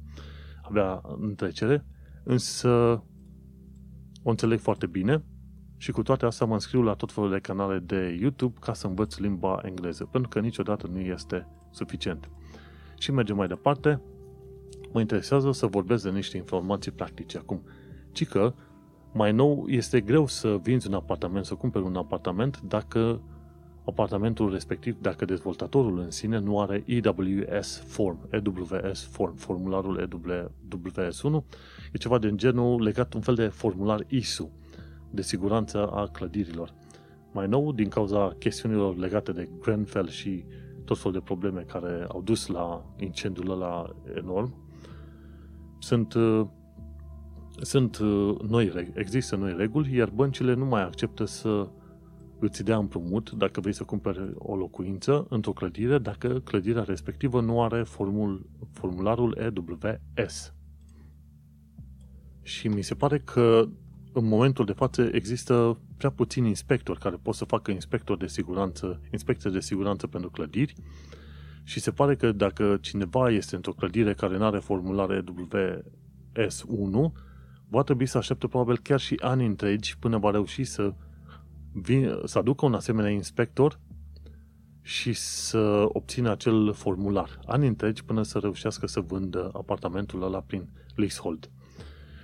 [0.62, 1.84] avea în trecere,
[2.24, 2.68] însă
[4.22, 5.24] o înțeleg foarte bine.
[5.76, 8.86] Și cu toate astea mă înscriu la tot felul de canale de YouTube ca să
[8.86, 12.30] învăț limba engleză, pentru că niciodată nu este suficient.
[12.98, 14.02] Și mergem mai departe,
[14.92, 17.62] mă interesează să vorbesc de niște informații practice acum,
[18.12, 18.54] ci că
[19.12, 23.20] mai nou, este greu să vinzi un apartament, să cumperi un apartament dacă
[23.84, 31.56] apartamentul respectiv, dacă dezvoltatorul în sine nu are EWS Form, EWS Form, formularul EWS1,
[31.92, 34.50] e ceva de genul legat un fel de formular ISU,
[35.10, 36.74] de siguranță a clădirilor.
[37.32, 40.44] Mai nou, din cauza chestiunilor legate de Grenfell și
[40.84, 44.54] tot felul de probleme care au dus la incendiul ăla enorm,
[45.78, 46.46] sunt, uh,
[47.60, 51.68] sunt uh, noi, există noi reguli, iar băncile nu mai acceptă să
[52.44, 57.62] îți dea împrumut dacă vrei să cumperi o locuință într-o clădire dacă clădirea respectivă nu
[57.62, 60.54] are formul, formularul EWS.
[62.42, 63.68] Și mi se pare că
[64.12, 69.00] în momentul de față există prea puțini inspectori care pot să facă inspector de siguranță,
[69.12, 70.74] inspecție de siguranță pentru clădiri
[71.64, 75.24] și se pare că dacă cineva este într-o clădire care nu are formulare
[76.34, 77.12] WS1,
[77.68, 80.94] va trebui să aștepte probabil chiar și ani întregi până va reuși să,
[81.72, 83.80] vin, să aducă un asemenea inspector
[84.82, 87.40] și să obțină acel formular.
[87.46, 91.50] Ani întregi până să reușească să vândă apartamentul ăla prin leasehold.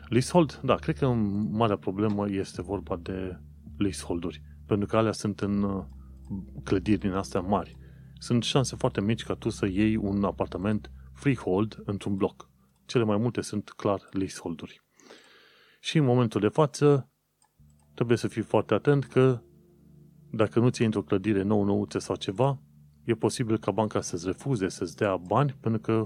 [0.08, 1.08] Leasehold, da, cred că
[1.50, 3.38] marea problemă este vorba de
[3.78, 5.84] leaseholduri, pentru că alea sunt în uh,
[6.64, 7.76] clădiri din astea mari.
[8.18, 12.50] Sunt șanse foarte mici ca tu să iei un apartament freehold într-un bloc.
[12.86, 14.82] Cele mai multe sunt clar leaseholduri.
[15.80, 17.10] Și în momentul de față
[17.98, 19.40] trebuie să fii foarte atent că
[20.30, 22.58] dacă nu ți într-o clădire nou nouță sau ceva,
[23.04, 26.04] e posibil ca banca să-ți refuze să-ți dea bani pentru că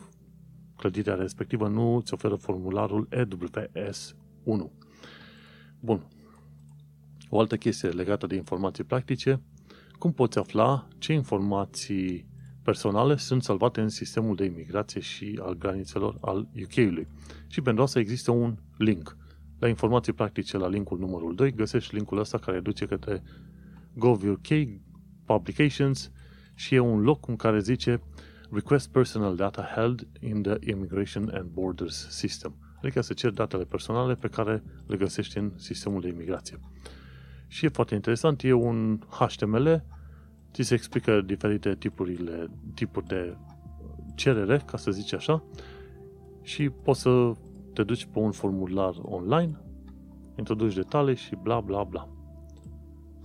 [0.76, 4.70] clădirea respectivă nu îți oferă formularul EWS1.
[5.80, 6.06] Bun.
[7.28, 9.40] O altă chestie legată de informații practice,
[9.98, 12.26] cum poți afla ce informații
[12.62, 17.06] personale sunt salvate în sistemul de imigrație și al granițelor al UK-ului.
[17.46, 19.16] Și pentru asta există un link.
[19.62, 23.22] La informații practice, la linkul numărul 2, găsești linkul ăsta care duce către
[23.94, 24.46] GovUK
[25.24, 26.10] Publications
[26.54, 28.02] și e un loc în care zice
[28.50, 32.54] request personal data held in the Immigration and Borders System.
[32.78, 36.58] Adică să cer datele personale pe care le găsești în sistemul de imigrație.
[37.46, 39.84] Și e foarte interesant, e un HTML,
[40.52, 43.36] ți se explică diferite tipurile, tipuri de
[44.14, 45.44] cerere, ca să zici așa,
[46.42, 47.32] și poți să
[47.72, 49.60] te duci pe un formular online,
[50.38, 52.08] introduci detalii și bla bla bla.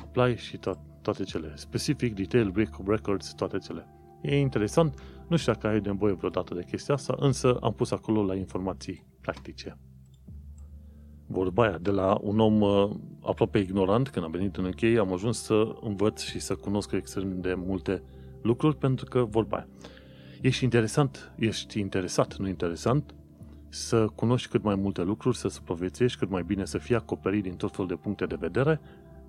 [0.01, 1.51] Apply și to- toate cele.
[1.55, 2.53] Specific, detail,
[2.85, 3.87] records, toate cele.
[4.21, 8.23] E interesant, nu știu dacă ai nevoie vreodată de chestia asta, însă am pus acolo
[8.23, 9.77] la informații practice.
[11.27, 12.89] Vorba aia, de la un om uh,
[13.21, 17.41] aproape ignorant, când am venit în UK, am ajuns să învăț și să cunosc extrem
[17.41, 18.03] de multe
[18.41, 19.67] lucruri, pentru că vorba aia.
[20.41, 23.15] Ești interesant, ești interesat, nu interesant,
[23.69, 27.55] să cunoști cât mai multe lucruri, să supraviețuiești cât mai bine, să fii acoperit din
[27.55, 28.79] tot felul de puncte de vedere,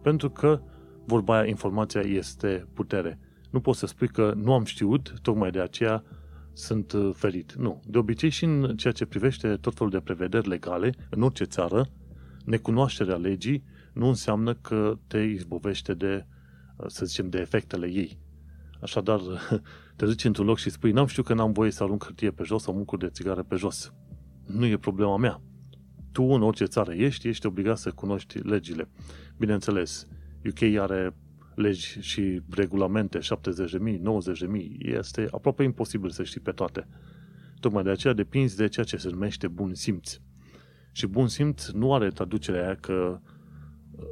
[0.03, 0.61] pentru că,
[1.05, 3.19] vorba aia, informația este putere.
[3.51, 6.05] Nu poți să spui că nu am știut, tocmai de aceea
[6.53, 7.53] sunt uh, ferit.
[7.53, 7.81] Nu.
[7.87, 11.89] De obicei și în ceea ce privește tot felul de prevederi legale, în orice țară,
[12.45, 16.27] necunoașterea legii nu înseamnă că te izbovește de,
[16.77, 18.19] uh, să zicem, de efectele ei.
[18.81, 19.21] Așadar,
[19.97, 22.43] te duci într-un loc și spui, n-am știut că n-am voie să arunc hârtie pe
[22.43, 23.93] jos sau muncuri de țigară pe jos.
[24.53, 25.41] Nu e problema mea.
[26.13, 28.89] Tu, în orice țară ești, ești obligat să cunoști legile.
[29.39, 30.07] Bineînțeles,
[30.45, 31.15] UK are
[31.55, 34.03] legi și regulamente, 70.000, 90.000,
[34.79, 36.87] este aproape imposibil să știi pe toate.
[37.61, 40.21] Tocmai de aceea depinzi de ceea ce se numește bun simț.
[40.93, 43.21] Și bun simț nu are traducerea aia că,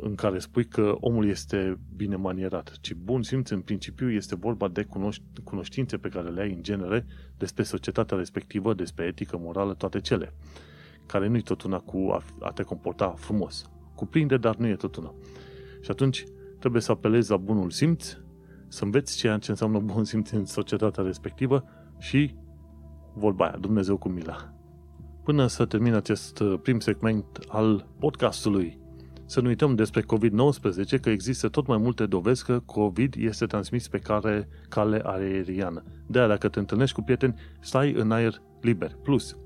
[0.00, 4.68] în care spui că omul este bine manierat, ci bun simț în principiu este vorba
[4.68, 7.06] de cunoș- cunoștințe pe care le ai în genere
[7.38, 10.34] despre societatea respectivă, despre etică, morală, toate cele,
[11.06, 13.70] care nu-i tot una cu a, a te comporta frumos.
[13.94, 15.14] Cuprinde, dar nu e tot una.
[15.80, 16.24] Și atunci,
[16.58, 18.16] trebuie să apelezi la bunul simț,
[18.68, 21.64] să înveți ceea ce înseamnă bun simț în societatea respectivă
[21.98, 22.34] și
[23.14, 24.54] vorba aia, Dumnezeu cu mila.
[25.24, 28.78] Până să termin acest uh, prim segment al podcastului,
[29.26, 33.88] să nu uităm despre COVID-19 că există tot mai multe dovezi că COVID este transmis
[33.88, 35.82] pe care, cale aeriană.
[36.06, 38.96] De aia, dacă te întâlnești cu prieteni, stai în aer liber.
[39.02, 39.36] Plus,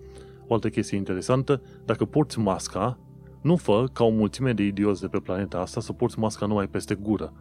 [0.46, 2.98] o altă chestie interesantă, dacă porți masca,
[3.40, 6.68] nu fă ca o mulțime de idioți de pe planeta asta să porți masca numai
[6.68, 7.32] peste gură.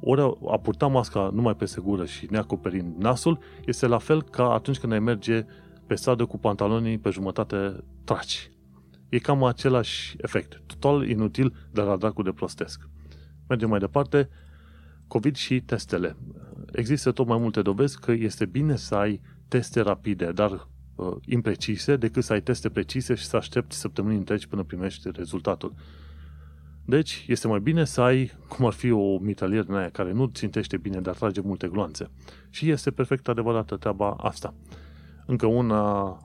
[0.00, 4.78] Ori a purta masca numai peste gură și neacoperind nasul este la fel ca atunci
[4.78, 5.46] când ai merge
[5.86, 8.50] pe stradă cu pantalonii pe jumătate traci.
[9.08, 10.62] E cam același efect.
[10.66, 12.88] Total inutil, dar la dracu de prostesc.
[13.48, 14.28] Mergem mai departe.
[15.06, 16.16] COVID și testele.
[16.72, 21.96] Există tot mai multe dovezi că este bine să ai teste rapide, dar uh, imprecise
[21.96, 25.74] decât să ai teste precise și să aștepți săptămâni întregi până primești rezultatul.
[26.84, 30.26] Deci, este mai bine să ai, cum ar fi o mitralieră în aia, care nu
[30.26, 32.10] țintește bine, dar trage multe gloanțe.
[32.50, 34.54] Și este perfect adevărată treaba asta.
[35.26, 36.16] Încă una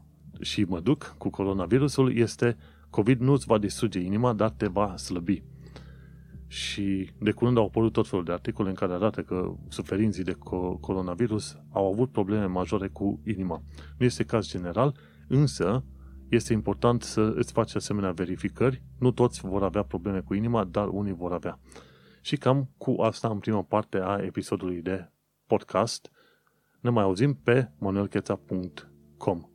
[0.41, 2.57] și mă duc cu coronavirusul este
[2.93, 5.43] COVID nu îți va distruge inima, dar te va slăbi.
[6.47, 10.35] și de curând au apărut tot felul de articole în care arată că suferinții de
[10.79, 13.63] coronavirus au avut probleme majore cu inima.
[13.97, 14.95] Nu este caz general,
[15.27, 15.85] însă
[16.29, 18.83] este important să îți faci asemenea verificări.
[18.99, 21.59] Nu toți vor avea probleme cu inima, dar unii vor avea.
[22.21, 25.11] Și cam cu asta în prima parte a episodului de
[25.47, 26.11] podcast.
[26.81, 29.52] Ne mai auzim pe manuelcheța.com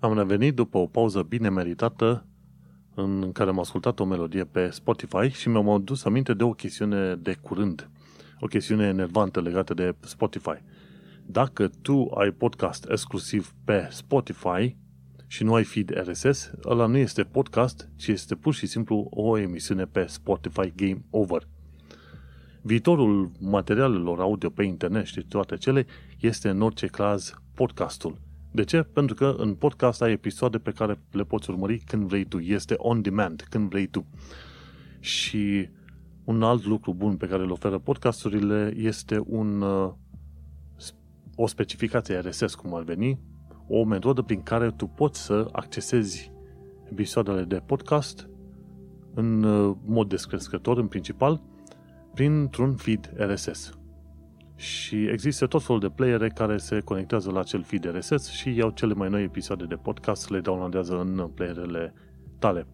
[0.00, 2.26] Am revenit după o pauză bine meritată
[2.94, 7.14] în care am ascultat o melodie pe Spotify și mi-am adus aminte de o chestiune
[7.14, 7.90] de curând,
[8.40, 10.62] o chestiune enervantă legată de Spotify.
[11.26, 14.76] Dacă tu ai podcast exclusiv pe Spotify
[15.26, 19.38] și nu ai feed RSS, ăla nu este podcast, ci este pur și simplu o
[19.38, 21.48] emisiune pe Spotify Game Over.
[22.62, 25.86] Viitorul materialelor audio pe internet și toate cele
[26.20, 28.27] este în orice caz podcastul.
[28.50, 28.82] De ce?
[28.82, 32.38] Pentru că în podcast ai episoade pe care le poți urmări când vrei tu.
[32.38, 34.06] Este on demand, când vrei tu.
[35.00, 35.68] Și
[36.24, 39.92] un alt lucru bun pe care îl oferă podcasturile este un, uh,
[41.34, 43.20] o specificație RSS, cum ar veni,
[43.68, 46.32] o metodă prin care tu poți să accesezi
[46.90, 48.28] episoadele de podcast
[49.14, 51.42] în uh, mod descrescător, în principal,
[52.14, 53.77] printr-un feed RSS.
[54.58, 58.70] Și există tot felul de playere care se conectează la acel feed RSS și iau
[58.70, 61.94] cele mai noi episoade de podcast, le downloadează în playerele
[62.38, 62.66] tale.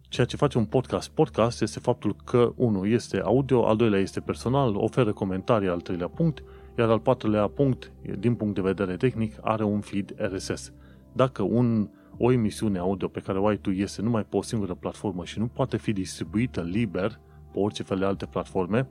[0.00, 4.20] Ceea ce face un podcast podcast este faptul că, unul, este audio, al doilea este
[4.20, 6.42] personal, oferă comentarii, al treilea punct,
[6.78, 10.72] iar al patrulea punct, din punct de vedere tehnic, are un feed RSS.
[11.12, 14.74] Dacă un, o emisiune audio pe care o ai tu este numai pe o singură
[14.74, 17.20] platformă și nu poate fi distribuită liber
[17.52, 18.88] pe orice fel de alte platforme,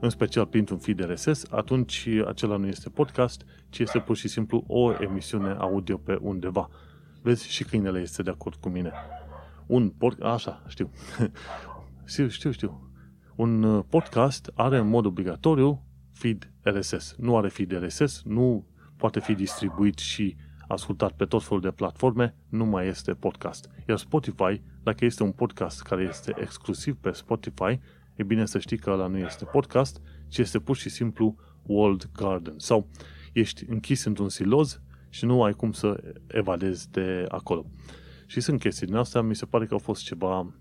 [0.00, 4.64] în special printr-un feed RSS, atunci acela nu este podcast, ci este pur și simplu
[4.66, 6.70] o emisiune audio pe undeva.
[7.22, 8.92] Vezi, și câinele este de acord cu mine.
[9.66, 10.90] Un podcast, așa, știu.
[12.04, 12.90] știu, știu, știu.
[13.34, 15.82] Un uh, podcast are în mod obligatoriu
[16.12, 17.14] feed RSS.
[17.18, 20.36] Nu are feed RSS, nu poate fi distribuit și
[20.68, 23.70] ascultat pe tot felul de platforme, nu mai este podcast.
[23.88, 27.80] Iar Spotify, dacă este un podcast care este exclusiv pe Spotify,
[28.20, 32.10] e bine să știi că ăla nu este podcast, ci este pur și simplu World
[32.12, 32.54] Garden.
[32.56, 32.88] Sau
[33.32, 37.66] ești închis într-un siloz și nu ai cum să evadezi de acolo.
[38.26, 40.54] Și sunt chestii din astea, mi se pare că au fost ceva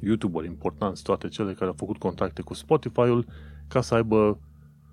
[0.00, 3.26] YouTuber importanți, toate cele care au făcut contacte cu Spotify-ul,
[3.68, 4.40] ca să aibă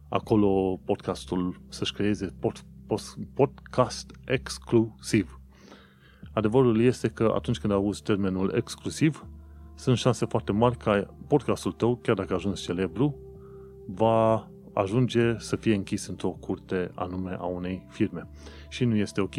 [0.09, 2.65] acolo podcastul, să-și creeze pod,
[3.33, 5.39] podcast exclusiv.
[6.33, 9.25] Adevărul este că atunci când auzi termenul exclusiv,
[9.77, 13.15] sunt șanse foarte mari ca podcastul tău, chiar dacă ajungi celebru,
[13.85, 18.29] va ajunge să fie închis într-o curte anume a unei firme.
[18.69, 19.33] Și nu este ok.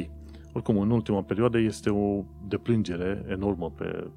[0.53, 4.11] Oricum, în ultima perioadă este o deplângere enormă pe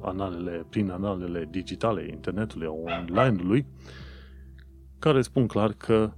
[0.00, 3.66] analele, prin analele digitale, internetului, online-ului,
[4.98, 6.12] care spun clar că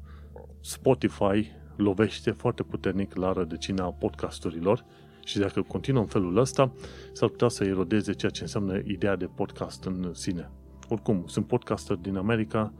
[0.61, 4.85] Spotify lovește foarte puternic la rădăcina podcasturilor
[5.25, 6.73] și dacă continuă în felul ăsta,
[7.13, 10.51] s-ar putea să erodeze ceea ce înseamnă ideea de podcast în sine.
[10.89, 12.73] Oricum, sunt podcaster din America,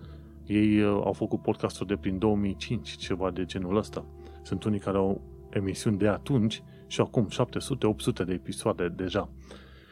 [0.47, 4.07] ei uh, au făcut podcasturi de prin 2005, ceva de genul ăsta.
[4.43, 9.31] Sunt unii care au emisiuni de atunci și acum 700-800 de episoade deja.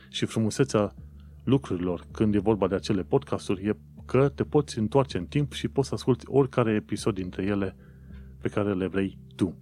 [0.09, 0.95] Și frumusețea
[1.45, 5.69] lucrurilor când e vorba de acele podcasturi e că te poți întoarce în timp și
[5.69, 7.77] poți să asculti oricare episod dintre ele
[8.41, 9.57] pe care le vrei tu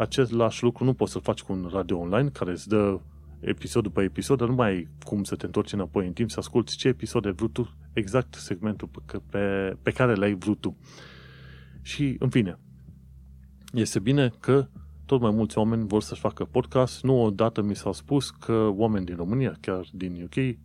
[0.00, 3.00] același lucru nu poți să-l faci cu un radio online care îți dă
[3.40, 6.38] episod după episod, dar nu mai ai cum să te întorci înapoi în timp să
[6.38, 10.76] asculti ce episod ai vrut tu, exact segmentul pe, pe, pe care l-ai vrut tu.
[11.82, 12.58] Și, în fine,
[13.72, 14.68] este bine că
[15.06, 17.02] tot mai mulți oameni vor să-și facă podcast.
[17.02, 20.56] Nu odată mi s-au spus că oameni din România, chiar din UK,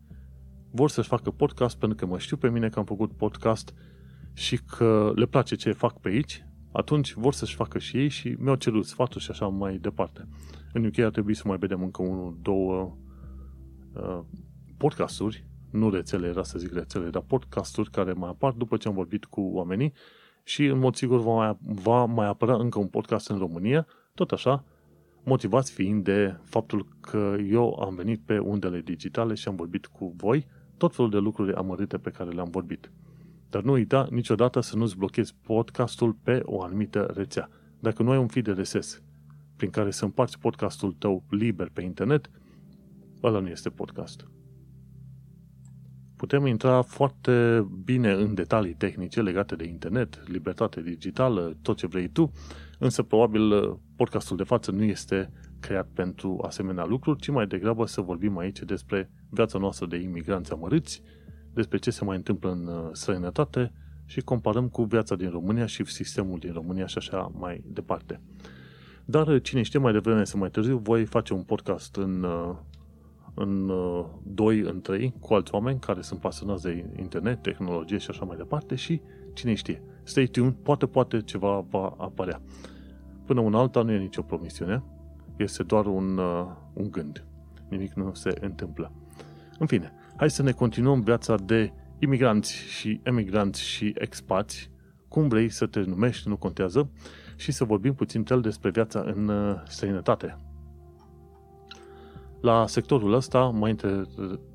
[0.72, 3.74] vor să-și facă podcast pentru că mă știu pe mine că am făcut podcast
[4.34, 6.46] și că le place ce fac pe aici
[6.76, 10.28] atunci vor să-și facă și ei și mi-au cerut sfatul și așa mai departe.
[10.74, 12.98] În UK ar trebui să mai vedem încă unul, două
[13.94, 14.20] uh,
[14.78, 18.94] podcasturi, nu rețele, era să zic rețele, dar podcasturi care mai apar după ce am
[18.94, 19.94] vorbit cu oamenii
[20.44, 24.32] și în mod sigur va mai, va mai apărea încă un podcast în România, tot
[24.32, 24.64] așa,
[25.24, 30.14] motivați fiind de faptul că eu am venit pe undele digitale și am vorbit cu
[30.18, 30.48] voi
[30.78, 32.92] tot felul de lucruri amărâte pe care le-am vorbit.
[33.50, 37.50] Dar nu uita niciodată să nu-ți blochezi podcastul pe o anumită rețea.
[37.80, 39.02] Dacă nu ai un feed RSS
[39.56, 42.30] prin care să împarți podcastul tău liber pe internet,
[43.24, 44.28] ăla nu este podcast.
[46.16, 52.08] Putem intra foarte bine în detalii tehnice legate de internet, libertate digitală, tot ce vrei
[52.08, 52.32] tu,
[52.80, 58.02] însă probabil podcastul de față nu este creat pentru asemenea lucruri, ci mai degrabă să
[58.02, 61.02] vorbim aici despre viața noastră de imigranți amărâți,
[61.56, 63.72] despre ce se mai întâmplă în uh, străinătate
[64.06, 68.22] și comparăm cu viața din România și sistemul din România și așa mai departe.
[69.06, 72.56] Dar uh, cine știe mai devreme să mai târziu, voi face un podcast în, uh,
[73.34, 73.72] în
[74.24, 78.38] 2, în 3 cu alți oameni care sunt pasionați de internet, tehnologie și așa mai
[78.38, 79.02] departe și
[79.34, 79.82] cine știe.
[80.04, 82.42] Stay tuned, poate, poate ceva va apărea.
[83.26, 84.84] Până un alta nu e nicio promisiune,
[85.38, 86.18] este doar un,
[86.74, 87.26] un gând.
[87.70, 88.92] Nimic nu se întâmplă.
[89.60, 94.72] În fine, hai să ne continuăm viața de imigranți și emigranți și expați,
[95.08, 96.90] cum vrei să te numești, nu contează,
[97.36, 100.38] și să vorbim puțin tel despre viața în uh, străinătate.
[102.42, 103.76] La sectorul ăsta m-a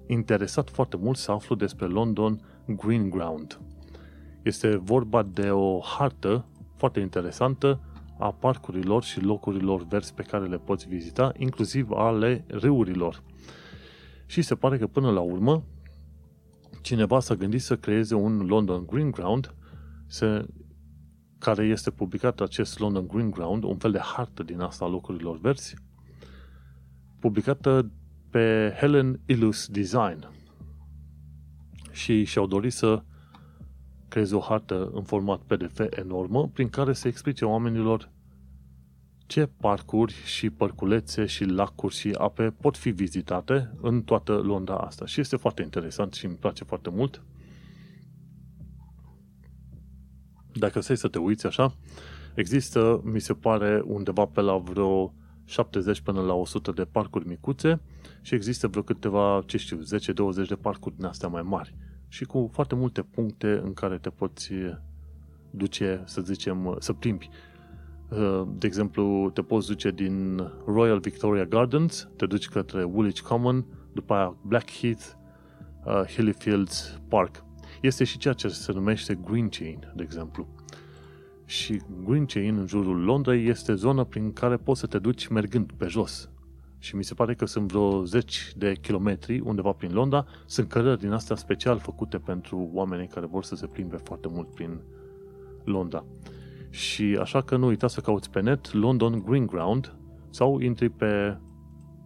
[0.07, 3.61] interesat foarte mult să aflu despre London Green Ground.
[4.43, 6.45] Este vorba de o hartă
[6.77, 7.81] foarte interesantă
[8.19, 13.23] a parcurilor și locurilor verzi pe care le poți vizita, inclusiv ale râurilor.
[14.31, 15.65] Și se pare că până la urmă
[16.83, 19.55] cineva s-a gândit să creeze un London Green Ground
[20.07, 20.47] se,
[21.39, 25.39] care este publicat acest London Green Ground, un fel de hartă din asta a locurilor
[25.39, 25.75] verzi,
[27.21, 27.91] publicată
[28.31, 30.31] pe Helen Illus Design.
[31.91, 33.03] Și și-au dorit să
[34.09, 38.11] creeze o hartă în format PDF enormă, prin care să explice oamenilor
[39.31, 45.07] ce parcuri și părculețe și lacuri și ape pot fi vizitate în toată Londra asta.
[45.07, 47.23] Și este foarte interesant și îmi place foarte mult.
[50.53, 51.77] Dacă stai să te uiți așa,
[52.35, 55.15] există, mi se pare, undeva pe la vreo
[55.45, 57.81] 70 până la 100 de parcuri micuțe
[58.21, 59.79] și există vreo câteva, ce știu,
[60.45, 61.75] 10-20 de parcuri din astea mai mari
[62.09, 64.53] și cu foarte multe puncte în care te poți
[65.51, 67.31] duce, să zicem, să plimbi.
[68.11, 73.65] Uh, de exemplu, te poți duce din Royal Victoria Gardens, te duci către Woolwich Common,
[73.93, 75.05] după aia Blackheath,
[75.85, 77.45] uh, Hillyfields Park.
[77.81, 80.49] Este și ceea ce se numește Green Chain, de exemplu.
[81.45, 85.73] Și Green Chain, în jurul Londrei, este zona prin care poți să te duci mergând
[85.77, 86.31] pe jos.
[86.79, 90.27] Și mi se pare că sunt vreo 10 de kilometri undeva prin Londra.
[90.47, 94.55] Sunt cărări din astea special făcute pentru oamenii care vor să se plimbe foarte mult
[94.55, 94.81] prin
[95.65, 96.05] Londra.
[96.71, 99.95] Și așa că nu uita să cauți pe net London Green Ground
[100.31, 101.39] sau intri pe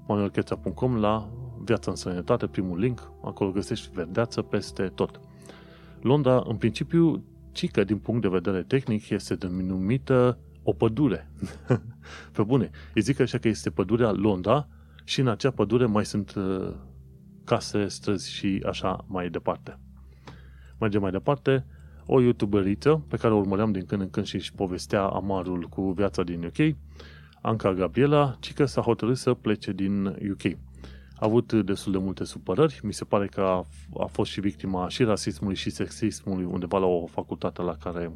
[0.07, 1.29] manuelcheța.com la
[1.65, 5.21] Viața în Sănătate, primul link, acolo găsești verdeață peste tot.
[6.01, 11.31] Londra, în principiu, cică din punct de vedere tehnic, este denumită o pădure.
[12.35, 14.69] pe bune, îi zic așa că este pădurea Londra
[15.05, 16.75] și în acea pădure mai sunt uh,
[17.45, 19.79] case, străzi și așa mai departe.
[20.79, 21.67] Mergem mai departe,
[22.07, 25.93] o youtuberiță pe care o urmăream din când în când și își povestea amarul cu
[25.93, 26.77] viața din UK,
[27.43, 30.45] Anca Gabriela, cică s-a hotărât să plece din UK.
[31.15, 33.67] A avut destul de multe supărări, mi se pare că a,
[34.01, 38.13] a fost și victima și rasismului și sexismului undeva la o facultate la care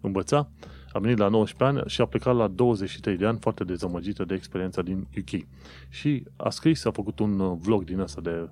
[0.00, 0.48] învăța.
[0.92, 4.34] A venit la 19 ani și a plecat la 23 de ani foarte dezamăgită de
[4.34, 5.46] experiența din UK.
[5.88, 8.48] Și a scris, a făcut un vlog din asta de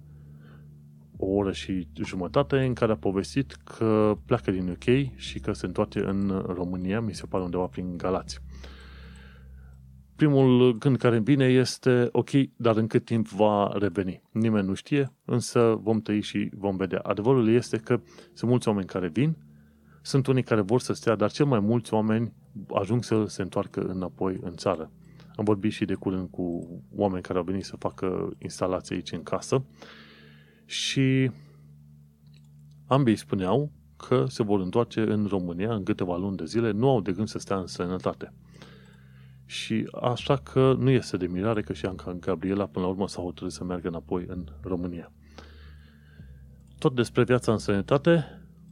[1.16, 5.66] o oră și jumătate în care a povestit că pleacă din UK și că se
[5.66, 8.40] întoarce în România, mi se pare undeva prin Galați.
[10.16, 14.22] Primul gând care îmi vine este, ok, dar în cât timp va reveni?
[14.30, 16.98] Nimeni nu știe, însă vom trăi și vom vedea.
[16.98, 18.00] Adevărul este că
[18.32, 19.36] sunt mulți oameni care vin,
[20.02, 22.32] sunt unii care vor să stea, dar cel mai mulți oameni
[22.74, 24.90] ajung să se întoarcă înapoi în țară.
[25.36, 29.22] Am vorbit și de curând cu oameni care au venit să facă instalații aici în
[29.22, 29.64] casă
[30.64, 31.30] și
[32.86, 37.00] ambii spuneau că se vor întoarce în România în câteva luni de zile, nu au
[37.00, 38.32] de gând să stea în străinătate.
[39.46, 43.22] Și așa că nu este de mirare că și Anca Gabriela până la urmă s-a
[43.22, 45.12] hotărât să meargă înapoi în România.
[46.78, 48.24] Tot despre viața în străinătate,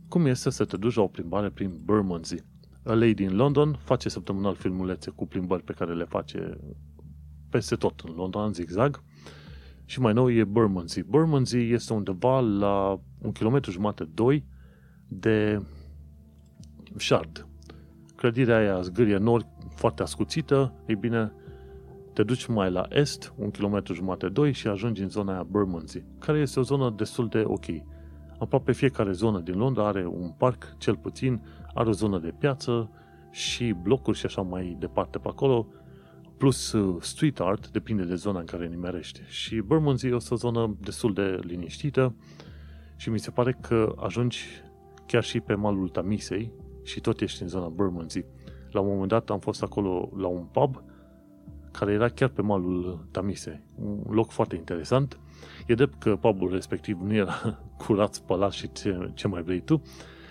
[0.09, 2.45] cum este să te duci la o plimbare prin Bermondsey.
[2.84, 6.59] A Lady in London face săptămânal filmulețe cu plimbări pe care le face
[7.51, 9.03] peste tot în Londra, în zigzag.
[9.84, 11.02] Și mai nou e Bermondsey.
[11.02, 14.44] Bermondsey este undeva la un kilometru jumate, doi,
[15.08, 15.62] de
[16.96, 17.46] Shard.
[18.16, 21.32] Clădirea aia zgârie nord, foarte ascuțită, ei bine,
[22.12, 26.04] te duci mai la est, un kilometru jumate, doi, și ajungi în zona aia Bermondsey,
[26.18, 27.64] care este o zonă destul de ok.
[28.38, 31.42] Aproape fiecare zonă din Londra are un parc, cel puțin,
[31.74, 32.90] are o zonă de piață
[33.30, 35.66] și blocuri și așa mai departe pe acolo,
[36.43, 39.24] plus uh, street art, depinde de zona în care nimerește.
[39.28, 42.14] Și Bermondsey este o zonă destul de liniștită
[42.97, 44.47] și mi se pare că ajungi
[45.07, 48.24] chiar și pe malul Tamisei și tot ești în zona Bermondsey.
[48.70, 50.82] La un moment dat am fost acolo la un pub
[51.72, 53.64] care era chiar pe malul Tamise.
[53.76, 55.20] Un loc foarte interesant.
[55.66, 59.82] E drept că pubul respectiv nu era curat, spălat și ce, ce mai vrei tu,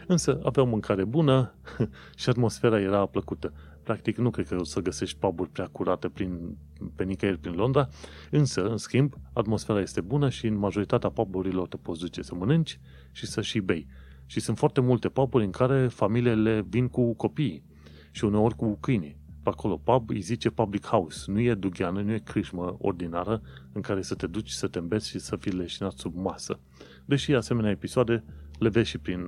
[0.07, 1.53] însă avea o mâncare bună
[2.16, 3.53] și atmosfera era plăcută.
[3.91, 6.57] Practic, nu cred că o să găsești puburi prea curate prin,
[6.95, 7.89] pe nicăieri prin Londra,
[8.29, 12.79] însă, în schimb, atmosfera este bună și în majoritatea puburilor te poți duce să mănânci
[13.11, 13.87] și să și bei.
[14.25, 17.63] Și sunt foarte multe puburi în care familiile vin cu copiii
[18.11, 19.17] și uneori cu câinii.
[19.43, 21.31] Pe acolo, pub îi zice public house.
[21.31, 25.09] Nu e dugheană, nu e crișmă ordinară în care să te duci să te îmbeți
[25.09, 26.59] și să fii leșinat sub masă.
[27.05, 28.23] Deși asemenea episoade
[28.59, 29.21] le vezi și prin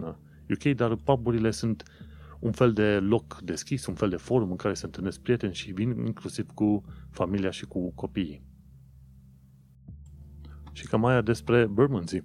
[0.50, 1.84] UK, uh, dar puburile sunt
[2.44, 5.72] un fel de loc deschis, un fel de forum în care se întâlnesc prieteni și
[5.72, 8.44] vin inclusiv cu familia și cu copiii.
[10.72, 12.24] Și cam aia despre Bermondsey.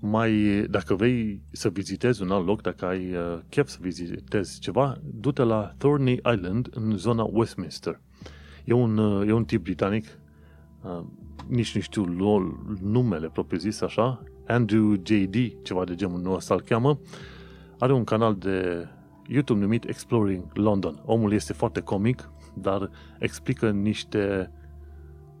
[0.00, 5.00] Mai, dacă vrei să vizitezi un alt loc, dacă ai uh, chef să vizitezi ceva,
[5.04, 8.00] du-te la Thorney Island în zona Westminster.
[8.64, 10.06] E un, uh, e un tip britanic,
[10.82, 11.04] uh,
[11.48, 12.04] nici nu știu
[12.80, 17.00] numele propriu zis așa, Andrew J.D., ceva de genul ăsta îl cheamă,
[17.78, 18.88] are un canal de
[19.28, 21.02] YouTube numit Exploring London.
[21.04, 24.50] Omul este foarte comic, dar explică niște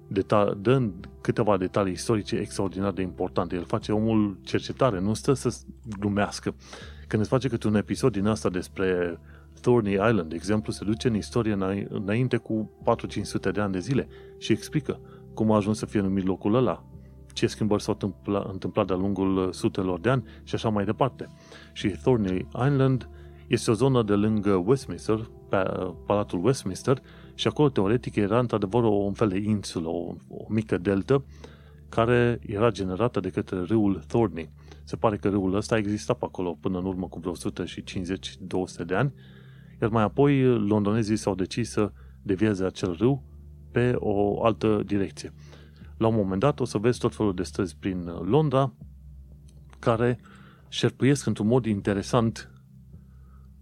[0.08, 3.56] detalii, dă câteva detalii istorice extraordinar de importante.
[3.56, 5.56] El face omul cercetare, nu stă să
[5.98, 6.54] glumească.
[7.06, 9.20] Când îți face câte un episod din asta despre
[9.60, 12.70] Thorny Island, de exemplu, se duce în istorie înainte cu
[13.48, 14.08] 4-500 de ani de zile
[14.38, 15.00] și explică
[15.34, 16.84] cum a ajuns să fie numit locul ăla,
[17.36, 21.30] ce schimbări s-au întâmplat, întâmplat de-a lungul sutelor de ani și așa mai departe.
[21.72, 23.08] Și Thorney Island
[23.46, 25.30] este o zonă de lângă Westminster,
[26.06, 27.02] Palatul Westminster,
[27.34, 31.24] și acolo, teoretic, era într-adevăr un fel de insulă, o, o mică deltă,
[31.88, 34.50] care era generată de către râul Thorney.
[34.84, 38.94] Se pare că râul ăsta exista pe acolo până în urmă cu vreo 150-200 de
[38.94, 39.12] ani,
[39.80, 43.22] iar mai apoi londonezii s-au decis să devieze acel râu
[43.72, 45.32] pe o altă direcție.
[45.96, 48.72] La un moment dat o să vezi tot felul de străzi prin Londra
[49.78, 50.18] care
[50.68, 52.50] șerpuiesc într-un mod interesant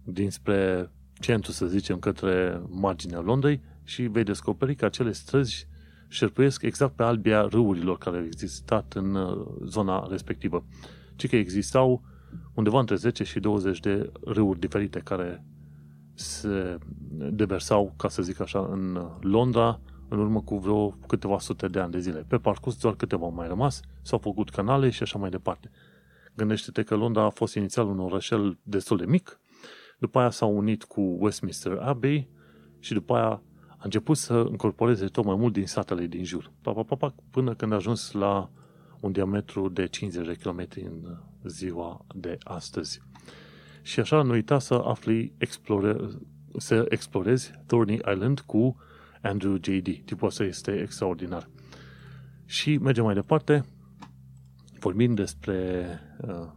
[0.03, 5.67] dinspre centru, să zicem, către marginea Londrei și vei descoperi că acele străzi
[6.07, 10.65] șerpuiesc exact pe albia râurilor care au existat în uh, zona respectivă.
[11.15, 12.03] Ci că existau
[12.53, 15.45] undeva între 10 și 20 de râuri diferite care
[16.13, 16.77] se
[17.31, 21.91] deversau, ca să zic așa, în Londra în urmă cu vreo câteva sute de ani
[21.91, 22.25] de zile.
[22.27, 25.71] Pe parcurs doar câteva au mai rămas, s-au făcut canale și așa mai departe.
[26.35, 29.39] Gândește-te că Londra a fost inițial un orășel destul de mic,
[29.99, 32.29] după aia s-au unit cu Westminster Abbey
[32.79, 36.51] și după aia a început să încorporeze tot mai mult din satele din jur.
[36.61, 38.49] Pa, pa, pa, pa, până când a ajuns la
[38.99, 43.01] un diametru de 50 de km în ziua de astăzi.
[43.81, 45.95] Și așa nu uita să afli explore,
[46.57, 48.75] să explorezi Thorny Island cu
[49.25, 49.87] Andrew J.D.
[50.05, 51.49] Tipul ăsta este extraordinar.
[52.45, 53.65] Și mergem mai departe,
[54.79, 55.87] vorbind despre,
[56.21, 56.47] uh,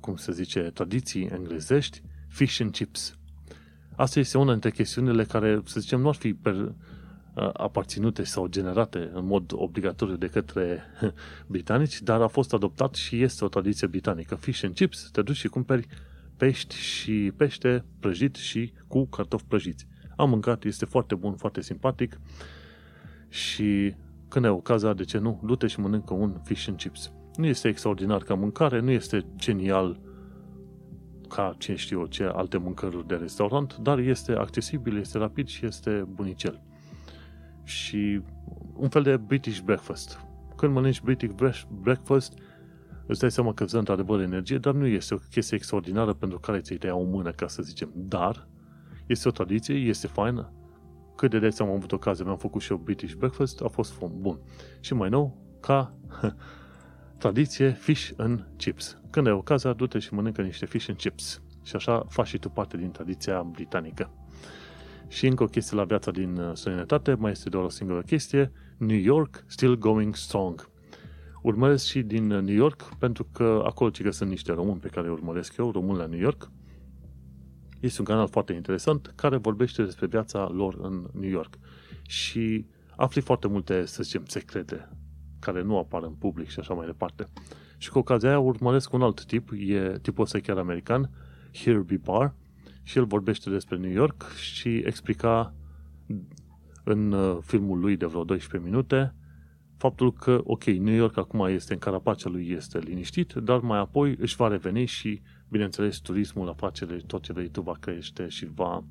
[0.00, 3.18] cum se zice, tradiții englezești, fish and chips.
[3.96, 6.74] Asta este una dintre chestiunile care, să zicem, nu ar fi per, uh,
[7.52, 10.82] aparținute sau generate în mod obligatoriu de către
[11.46, 14.34] britanici, dar a fost adoptat și este o tradiție britanică.
[14.34, 15.86] Fish and chips, te duci și cumperi
[16.36, 19.86] pești și pește prăjit și cu cartofi prăjiți.
[20.16, 22.20] Am mâncat, este foarte bun, foarte simpatic
[23.28, 23.94] și
[24.28, 27.12] când ai ocazia, de ce nu, du-te și mănâncă un fish and chips.
[27.36, 30.00] Nu este extraordinar ca mâncare, nu este genial
[31.28, 35.66] ca ce știu eu, ce alte mâncăruri de restaurant, dar este accesibil, este rapid și
[35.66, 36.62] este bunicel.
[37.64, 38.22] Și
[38.74, 40.20] un fel de British breakfast.
[40.56, 42.32] Când mănânci British breakfast,
[43.06, 46.38] îți dai seama că îți dă într-adevăr energie, dar nu este o chestie extraordinară pentru
[46.38, 47.92] care ți-ai tăia o mână, ca să zicem.
[47.94, 48.48] Dar
[49.12, 50.52] este o tradiție, este faină.
[51.16, 54.38] Cât de des am avut ocazia, mi-am făcut și eu British breakfast, a fost bun.
[54.80, 55.94] Și mai nou, ca
[57.18, 58.98] tradiție, fish and chips.
[59.10, 61.42] Când ai ocazia, du-te și mănâncă niște fish and chips.
[61.62, 64.10] Și așa faci și tu parte din tradiția britanică.
[65.08, 68.52] Și încă o chestie la viața din uh, străinătate, mai este doar o singură chestie,
[68.76, 70.70] New York still going strong.
[71.42, 75.06] Urmăresc și din uh, New York, pentru că acolo ce sunt niște români pe care
[75.06, 76.50] îi urmăresc eu, români la New York.
[77.82, 81.58] Este un canal foarte interesant care vorbește despre viața lor în New York.
[82.06, 82.66] Și
[82.96, 84.88] afli foarte multe, să zicem, secrete
[85.38, 87.28] care nu apar în public și așa mai departe.
[87.78, 91.10] Și cu ocazia aia urmăresc un alt tip, e tipul ăsta chiar american,
[91.52, 92.26] Herbie Parr,
[92.82, 95.54] și el vorbește despre New York și explica
[96.84, 99.14] în uh, filmul lui de vreo 12 minute
[99.76, 104.16] faptul că, ok, New York acum este în carapacea lui, este liniștit, dar mai apoi
[104.18, 105.22] își va reveni și,
[105.52, 108.84] bineînțeles, turismul, afacerile, tot ce vrei tu va crește și va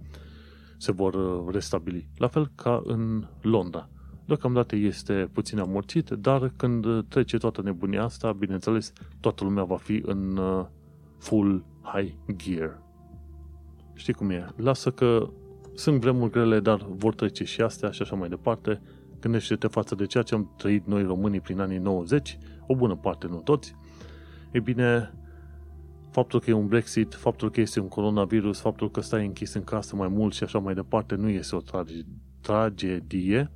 [0.78, 2.08] se vor uh, restabili.
[2.18, 3.90] La fel ca în Londra.
[4.26, 10.02] Deocamdată este puțin amorțit, dar când trece toată nebunia asta, bineînțeles, toată lumea va fi
[10.06, 10.66] în uh,
[11.18, 12.82] full high gear.
[13.94, 14.48] Știi cum e?
[14.56, 15.30] Lasă că
[15.74, 18.82] sunt vremuri grele, dar vor trece și astea și așa mai departe.
[19.20, 22.38] Gândește-te față de ceea ce am trăit noi românii prin anii 90,
[22.68, 23.76] o bună parte, nu toți.
[24.52, 25.14] E bine,
[26.12, 29.64] faptul că e un Brexit, faptul că este un coronavirus, faptul că stai închis în
[29.64, 32.06] casă mai mult și așa mai departe, nu este o trage-
[32.42, 33.52] tragedie,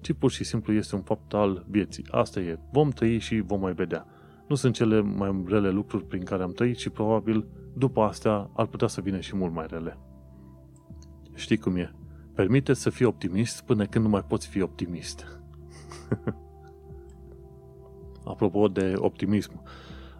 [0.00, 2.06] ci pur și simplu este un fapt al vieții.
[2.10, 2.58] Asta e.
[2.72, 4.06] Vom trăi și vom mai vedea.
[4.48, 7.46] Nu sunt cele mai rele lucruri prin care am trăit și probabil
[7.76, 9.98] după astea ar putea să vină și mult mai rele.
[11.34, 11.94] Știi cum e?
[12.34, 15.40] Permite să fii optimist până când nu mai poți fi optimist.
[18.24, 19.62] Apropo de optimism,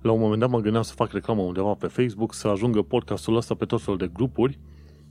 [0.00, 3.36] la un moment dat mă gândeam să fac reclamă undeva pe Facebook, să ajungă podcastul
[3.36, 4.58] ăsta pe tot felul de grupuri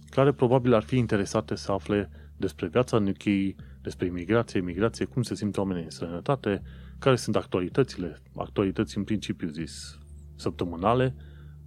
[0.10, 5.22] care probabil ar fi interesate să afle despre viața în UK, despre imigrație, imigrație, cum
[5.22, 6.62] se simt oamenii în sănătate,
[7.00, 9.98] care sunt actualitățile, actualități în principiu zis
[10.36, 11.16] săptămânale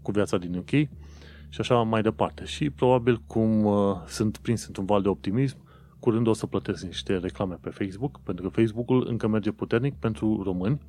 [0.02, 0.70] cu viața din UK
[1.48, 2.44] și așa mai departe.
[2.44, 5.56] Și probabil cum uh, sunt prins într-un val de optimism,
[5.98, 10.42] curând o să plătesc niște reclame pe Facebook, pentru că Facebook-ul încă merge puternic pentru
[10.42, 10.80] români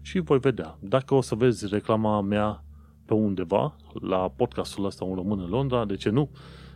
[0.00, 0.78] și voi vedea.
[0.80, 2.64] Dacă o să vezi reclama mea
[3.06, 6.30] pe undeva, la podcastul ăsta Un Român în Londra, de ce nu?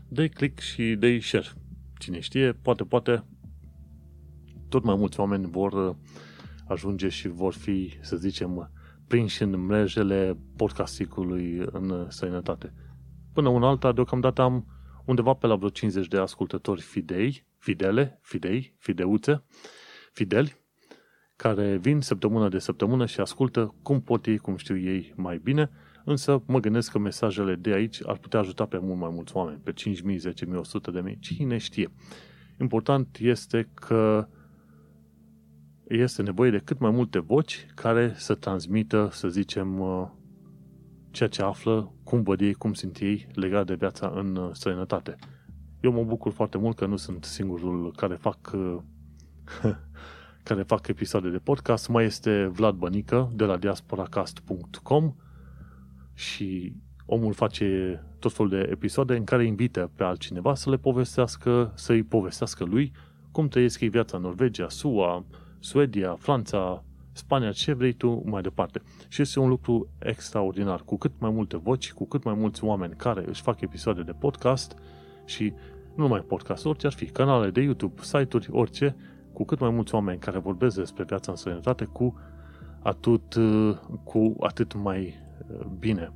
[0.08, 1.46] dă click și dă share.
[1.98, 3.24] Cine știe, poate, poate
[4.68, 5.94] tot mai mulți oameni vor uh,
[6.68, 8.70] ajunge și vor fi, să zicem,
[9.06, 12.74] prinși în mrejele podcasticului în sănătate.
[13.32, 14.66] Până una alta, deocamdată am
[15.04, 19.44] undeva pe la vreo 50 de ascultători fidei, fidele, fidei, fideuțe,
[20.12, 20.63] fideli,
[21.36, 25.70] care vin săptămână de săptămână și ascultă cum pot ei, cum știu ei mai bine,
[26.04, 29.60] însă mă gândesc că mesajele de aici ar putea ajuta pe mult mai mulți oameni,
[29.62, 31.90] pe 5.000, 10.000, 100.000, cine știe.
[32.60, 34.28] Important este că
[35.88, 40.08] este nevoie de cât mai multe voci care să transmită, să zicem, uh,
[41.10, 45.16] ceea ce află, cum văd ei, cum simt ei legat de viața în uh, străinătate.
[45.80, 48.76] Eu mă bucur foarte mult că nu sunt singurul care fac uh,
[50.44, 51.88] care fac episoade de podcast.
[51.88, 55.14] Mai este Vlad Bănică de la diasporacast.com
[56.14, 56.72] și
[57.06, 62.02] omul face tot felul de episoade în care invită pe altcineva să le povestească, să-i
[62.02, 62.92] povestească lui
[63.30, 65.24] cum trăiesc ei viața în Norvegia, SUA,
[65.58, 68.82] Suedia, Franța, Spania, ce vrei tu mai departe.
[69.08, 70.80] Și este un lucru extraordinar.
[70.80, 74.12] Cu cât mai multe voci, cu cât mai mulți oameni care își fac episoade de
[74.12, 74.76] podcast
[75.24, 75.52] și
[75.94, 78.96] nu numai podcast, orice ar fi, canale de YouTube, site-uri, orice,
[79.34, 82.18] cu cât mai mulți oameni care vorbesc despre viața în sănătate, cu
[82.82, 83.36] atât,
[84.04, 85.14] cu atât mai
[85.50, 86.12] uh, bine.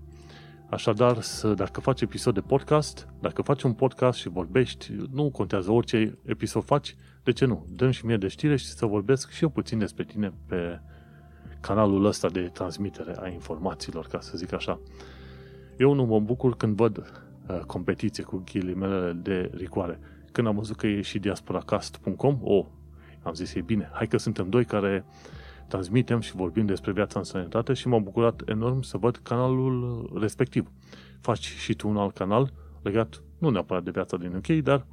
[0.71, 5.71] Așadar, să, dacă faci episod de podcast, dacă faci un podcast și vorbești, nu contează
[5.71, 7.67] orice episod faci, de ce nu?
[7.69, 10.81] Dăm și mie de știre și să vorbesc și eu puțin despre tine pe
[11.61, 14.81] canalul ăsta de transmitere a informațiilor, ca să zic așa.
[15.79, 16.99] Eu nu mă bucur când văd
[17.49, 19.99] uh, competiție cu ghilimele de ricoare.
[20.33, 22.67] Când am văzut că e și diasporacast.com, oh,
[23.23, 25.05] am zis, e bine, hai că suntem doi care
[25.69, 30.71] transmitem și vorbim despre viața în sănătate și m-am bucurat enorm să văd canalul respectiv.
[31.21, 32.53] Faci și tu un alt canal
[32.83, 34.87] legat nu neapărat de viața din UK, dar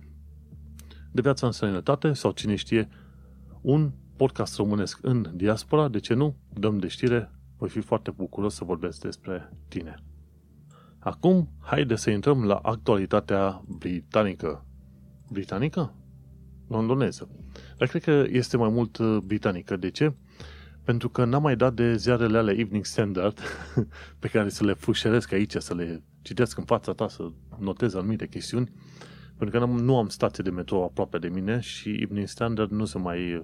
[1.11, 2.89] de viața în sănătate sau cine știe
[3.61, 6.35] un podcast românesc în diaspora, de ce nu?
[6.53, 9.95] Dăm de știre, voi fi foarte bucuros să vorbesc despre tine.
[10.99, 14.65] Acum, haide să intrăm la actualitatea britanică.
[15.31, 15.93] Britanică?
[16.67, 17.29] Londoneză.
[17.77, 19.75] Dar cred că este mai mult uh, britanică.
[19.75, 20.13] De ce?
[20.83, 23.39] Pentru că n-am mai dat de ziarele ale Evening Standard
[24.19, 28.27] pe care să le fușeresc aici, să le citesc în fața ta, să notez anumite
[28.27, 28.71] chestiuni,
[29.37, 32.97] pentru că nu am stație de metrou aproape de mine și Evening Standard nu se
[32.97, 33.35] mai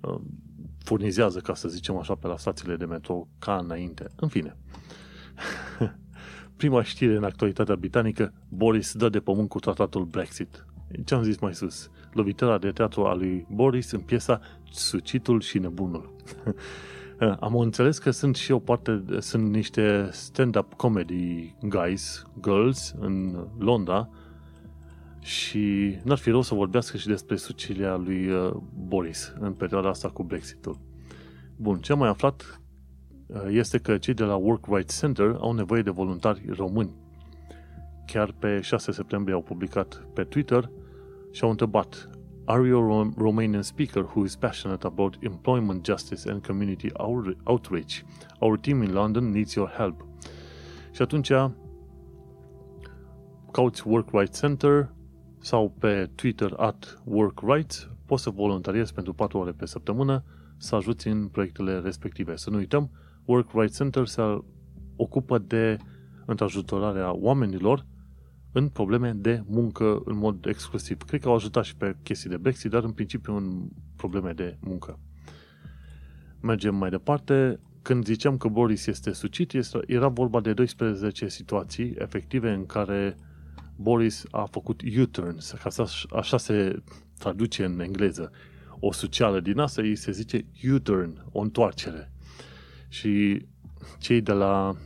[0.00, 0.20] uh,
[0.84, 4.10] furnizează, ca să zicem așa, pe la stațiile de metrou ca înainte.
[4.16, 4.56] În fine.
[6.56, 10.64] Prima știre în actualitatea britanică, Boris dă de pământ cu tratatul Brexit.
[11.04, 11.90] Ce am zis mai sus?
[12.12, 16.14] Lovitura de teatru a lui Boris în piesa Sucitul și Nebunul.
[17.40, 24.08] Am înțeles că sunt și o parte, sunt niște stand-up comedy guys, girls în Londra
[25.20, 28.52] și n-ar fi rău să vorbească și despre sucilia lui uh,
[28.86, 30.78] Boris în perioada asta cu Brexitul.
[31.56, 32.60] Bun, ce am mai aflat
[33.26, 36.94] uh, este că cei de la Work Rights Center au nevoie de voluntari români.
[38.06, 40.70] Chiar pe 6 septembrie au publicat pe Twitter
[41.30, 42.10] și au întrebat
[42.44, 46.88] Are you a Romanian speaker who is passionate about employment justice and community
[47.44, 48.02] outreach?
[48.38, 50.06] Our team in London needs your help.
[50.90, 51.32] Și atunci
[53.50, 54.94] cauți Work Rights Center
[55.38, 60.24] sau pe Twitter at workrights, poți să voluntariezi pentru 4 ore pe săptămână
[60.56, 62.36] să ajuți în proiectele respective.
[62.36, 62.90] Să nu uităm,
[63.24, 64.22] Work Right Center se
[64.96, 65.76] ocupă de
[66.26, 67.86] întrajutorarea oamenilor
[68.52, 71.02] în probleme de muncă în mod exclusiv.
[71.02, 74.56] Cred că au ajutat și pe chestii de Brexit, dar în principiu în probleme de
[74.60, 74.98] muncă.
[76.40, 77.60] Mergem mai departe.
[77.82, 79.52] Când ziceam că Boris este sucit,
[79.86, 83.16] era vorba de 12 situații efective în care
[83.76, 86.82] Boris a făcut U-turns, ca să așa se
[87.18, 88.30] traduce în engleză.
[88.80, 92.12] O suceală din asta îi se zice U-turn, o întoarcere.
[92.88, 93.44] Și
[93.98, 94.76] cei de la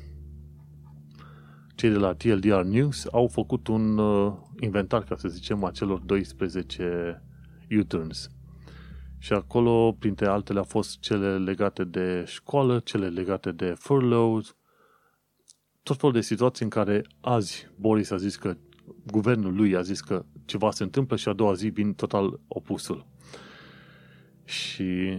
[1.74, 5.98] cei de la TLDR News au făcut un uh, inventar, ca să zicem, a celor
[5.98, 7.22] 12
[7.78, 8.30] U-turns.
[9.18, 14.56] Și acolo, printre altele, au fost cele legate de școală, cele legate de furloughs,
[15.82, 18.56] tot felul de situații în care azi Boris a zis că
[19.06, 23.06] guvernul lui a zis că ceva se întâmplă și a doua zi vin total opusul.
[24.44, 25.18] Și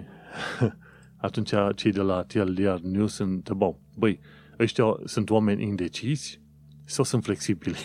[1.17, 4.19] atunci cei de la TLDR News întrebau, băi,
[4.59, 6.43] ăștia sunt oameni indecizi
[6.85, 7.77] sau sunt flexibili?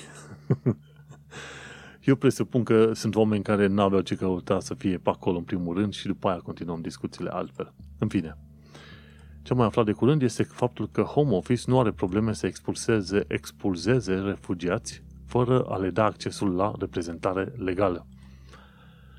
[2.05, 5.45] Eu presupun că sunt oameni care nu aveau ce căuta să fie pe acolo în
[5.45, 7.75] primul rând și după aia continuăm discuțiile altfel.
[7.99, 8.37] În fine,
[9.43, 12.47] ce am mai aflat de curând este faptul că Home Office nu are probleme să
[12.47, 18.07] expulseze, expulzeze refugiați fără a le da accesul la reprezentare legală.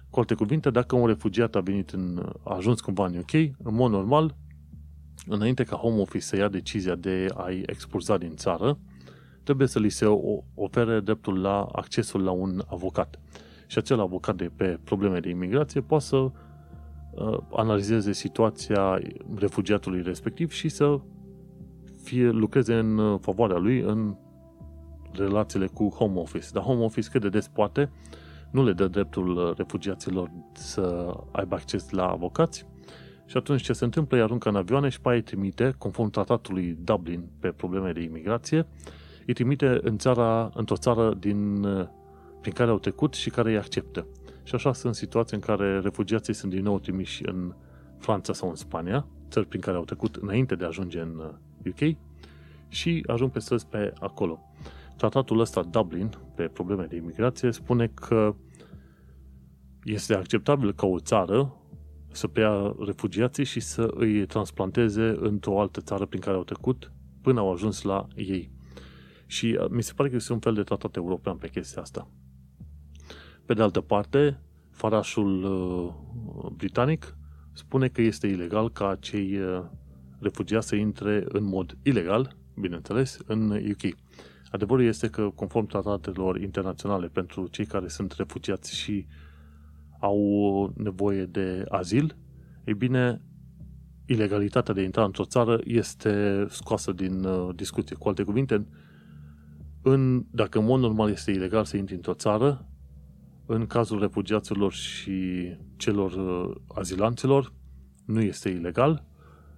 [0.09, 3.73] Cu alte cuvinte, dacă un refugiat a venit în, a ajuns cumva în UK, în
[3.73, 4.35] mod normal,
[5.25, 8.79] înainte ca Home Office să ia decizia de a-i expulza din țară,
[9.51, 10.05] trebuie să li se
[10.55, 13.19] ofere dreptul la accesul la un avocat.
[13.67, 18.99] Și acel avocat de pe probleme de imigrație poate să uh, analizeze situația
[19.35, 20.99] refugiatului respectiv și să
[22.03, 24.15] fie lucreze în favoarea lui în
[25.11, 26.47] relațiile cu Home Office.
[26.53, 27.91] Dar Home Office cât de des poate
[28.51, 32.65] nu le dă dreptul uh, refugiaților să aibă acces la avocați
[33.31, 34.17] și atunci ce se întâmplă?
[34.17, 38.01] Îi aruncă în avioane și pe aia îi trimite, conform tratatului Dublin pe probleme de
[38.01, 38.67] imigrație,
[39.25, 41.87] îi trimite în țara, într-o țară din, uh,
[42.41, 44.07] prin care au trecut și care îi acceptă.
[44.43, 47.53] Și așa sunt situații în care refugiații sunt din nou trimiși în
[47.97, 51.21] Franța sau în Spania, țări prin care au trecut înainte de a ajunge în
[51.67, 51.95] UK uh,
[52.67, 54.39] și ajung pe străzi pe acolo.
[54.97, 58.35] Tratatul ăsta Dublin, pe probleme de imigrație, spune că
[59.83, 61.55] este acceptabil ca o țară
[62.11, 66.91] să preia refugiații și să îi transplanteze într-o altă țară prin care au trecut
[67.21, 68.51] până au ajuns la ei.
[69.31, 72.07] Și uh, mi se pare că este un fel de tratat european pe chestia asta.
[73.45, 74.39] Pe de altă parte,
[74.71, 77.17] farașul uh, britanic
[77.51, 79.63] spune că este ilegal ca cei uh,
[80.19, 83.97] refugiați să intre în mod ilegal, bineînțeles, în UK.
[84.49, 89.05] Adevărul este că, conform tratatelor internaționale pentru cei care sunt refugiați și
[89.99, 92.15] au nevoie de azil,
[92.63, 93.21] ei bine,
[94.05, 97.95] ilegalitatea de a intra într-o țară este scoasă din uh, discuție.
[97.95, 98.65] Cu alte cuvinte,
[99.81, 102.65] în, dacă în mod normal este ilegal să intri într-o țară,
[103.45, 107.53] în cazul refugiaților și celor uh, azilanților,
[108.05, 109.05] nu este ilegal,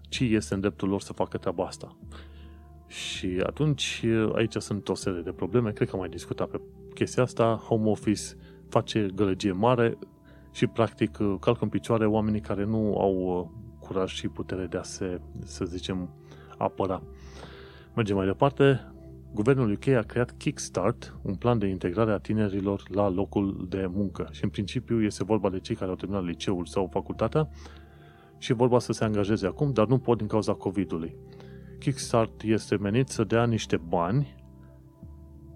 [0.10, 1.98] ci este în dreptul lor să facă treaba asta.
[2.88, 6.62] Și atunci aici sunt o serie de probleme, cred că am mai discutat pe
[6.94, 8.22] chestia asta, home office
[8.70, 9.98] face gălăgie mare
[10.52, 14.84] și practic calcă în picioare oamenii care nu au uh, curaj și putere de a
[14.84, 16.10] se, să zicem,
[16.58, 17.02] apăra.
[17.96, 18.93] Mergem mai departe.
[19.34, 24.30] Guvernul UK a creat Kickstart, un plan de integrare a tinerilor la locul de muncă.
[24.32, 27.50] Și în principiu este vorba de cei care au terminat liceul sau facultatea
[28.38, 31.16] și vorba să se angajeze acum, dar nu pot din cauza COVID-ului.
[31.80, 34.36] Kickstart este menit să dea niște bani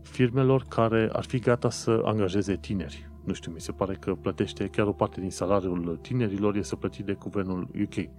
[0.02, 3.10] firmelor care ar fi gata să angajeze tineri.
[3.24, 7.06] Nu știu, mi se pare că plătește chiar o parte din salariul tinerilor este plătit
[7.06, 8.10] de guvernul UK.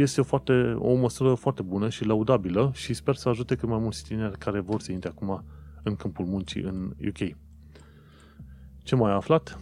[0.00, 3.78] Este o, foarte, o măsură foarte bună și laudabilă și sper să ajute cât mai
[3.78, 5.44] mulți tineri care vor să intre acum
[5.82, 7.36] în câmpul muncii în UK.
[8.82, 9.58] Ce mai am aflat?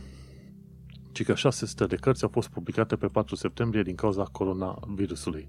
[1.12, 5.48] Ci că 600 de cărți au fost publicate pe 4 septembrie din cauza coronavirusului.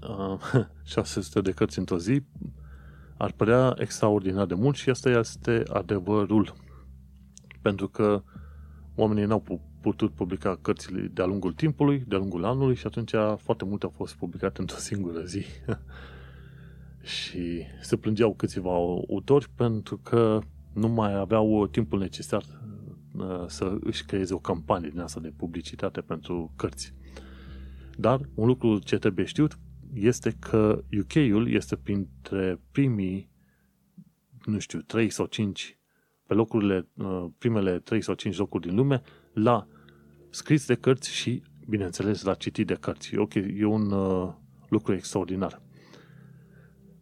[0.84, 2.22] 600 de cărți într-o zi
[3.16, 6.54] ar părea extraordinar de mult și asta este adevărul.
[7.62, 8.22] Pentru că
[8.94, 9.40] oamenii n-au
[9.90, 14.14] putut publica cărțile de-a lungul timpului, de-a lungul anului și atunci foarte multe au fost
[14.14, 15.44] publicate într-o singură zi.
[17.14, 20.38] și se plângeau câțiva autori pentru că
[20.72, 22.42] nu mai aveau timpul necesar
[23.16, 26.94] uh, să își creeze o campanie din asta de publicitate pentru cărți.
[27.96, 29.58] Dar un lucru ce trebuie știut
[29.94, 33.30] este că UK-ul este printre primii,
[34.44, 35.78] nu știu, 3 sau 5
[36.26, 39.66] pe locurile, uh, primele 3 sau 5 locuri din lume, la
[40.36, 43.16] scris de cărți și, bineînțeles, la citit de cărți.
[43.16, 44.32] Ok, e un uh,
[44.68, 45.60] lucru extraordinar.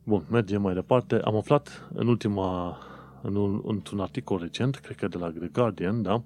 [0.05, 1.21] Bun, mergem mai departe.
[1.25, 2.79] Am aflat în ultima,
[3.23, 6.23] în un, într-un articol recent, cred că de la The Guardian, da,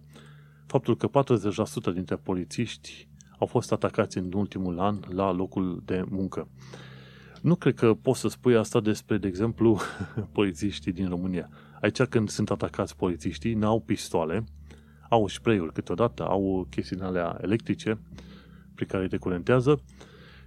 [0.67, 1.09] faptul că
[1.91, 6.49] 40% dintre polițiști au fost atacați în ultimul an la locul de muncă.
[7.43, 9.81] Nu cred că poți să spui asta despre, de exemplu,
[10.33, 11.49] polițiștii din România.
[11.81, 14.45] Aici când sunt atacați polițiștii, n-au pistoale,
[15.09, 17.99] au spray-uri câteodată, au chestiile alea electrice
[18.75, 19.83] prin care te curentează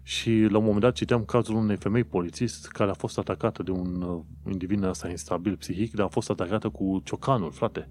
[0.03, 3.71] și la un moment dat citeam cazul unei femei polițist care a fost atacată de
[3.71, 4.19] un uh,
[4.51, 7.89] individ ăsta instabil psihic, dar a fost atacată cu ciocanul, frate.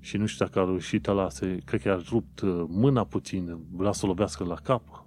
[0.00, 3.58] Și nu știu dacă a reușit la se, cred că a rupt uh, mâna puțin,
[3.70, 5.06] vrea să o lovească la cap.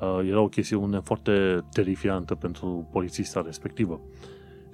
[0.00, 4.00] Uh, era o chestiune foarte terifiantă pentru polițista respectivă.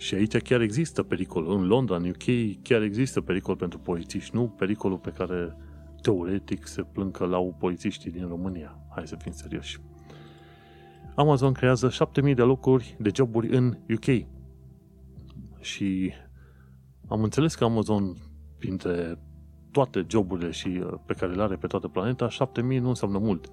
[0.01, 1.51] Și aici chiar există pericol.
[1.51, 5.57] În Londra, în UK, chiar există pericol pentru polițiști, nu pericolul pe care
[6.03, 8.79] teoretic se plâncă la polițiștii din România.
[8.95, 9.79] Hai să fim serioși.
[11.15, 14.27] Amazon creează 7000 de locuri de joburi în UK.
[15.61, 16.13] Și
[17.09, 18.17] am înțeles că Amazon,
[18.59, 19.19] printre
[19.71, 23.47] toate joburile și uh, pe care le are pe toată planeta, 7000 nu înseamnă mult.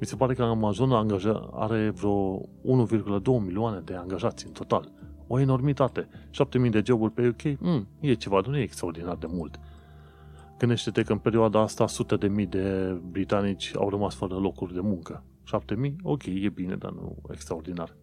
[0.00, 4.92] Mi se pare că Amazon angaja, are vreo 1,2 milioane de angajați în total.
[5.28, 6.08] O enormitate.
[6.30, 9.60] 7000 de joburi pe UK, mm, e ceva, nu e extraordinar de mult.
[10.58, 14.80] Gândește-te că în perioada asta sute de mii de britanici au rămas fără locuri de
[14.80, 15.24] muncă.
[15.44, 17.96] 7000, ok, e bine, dar nu extraordinar.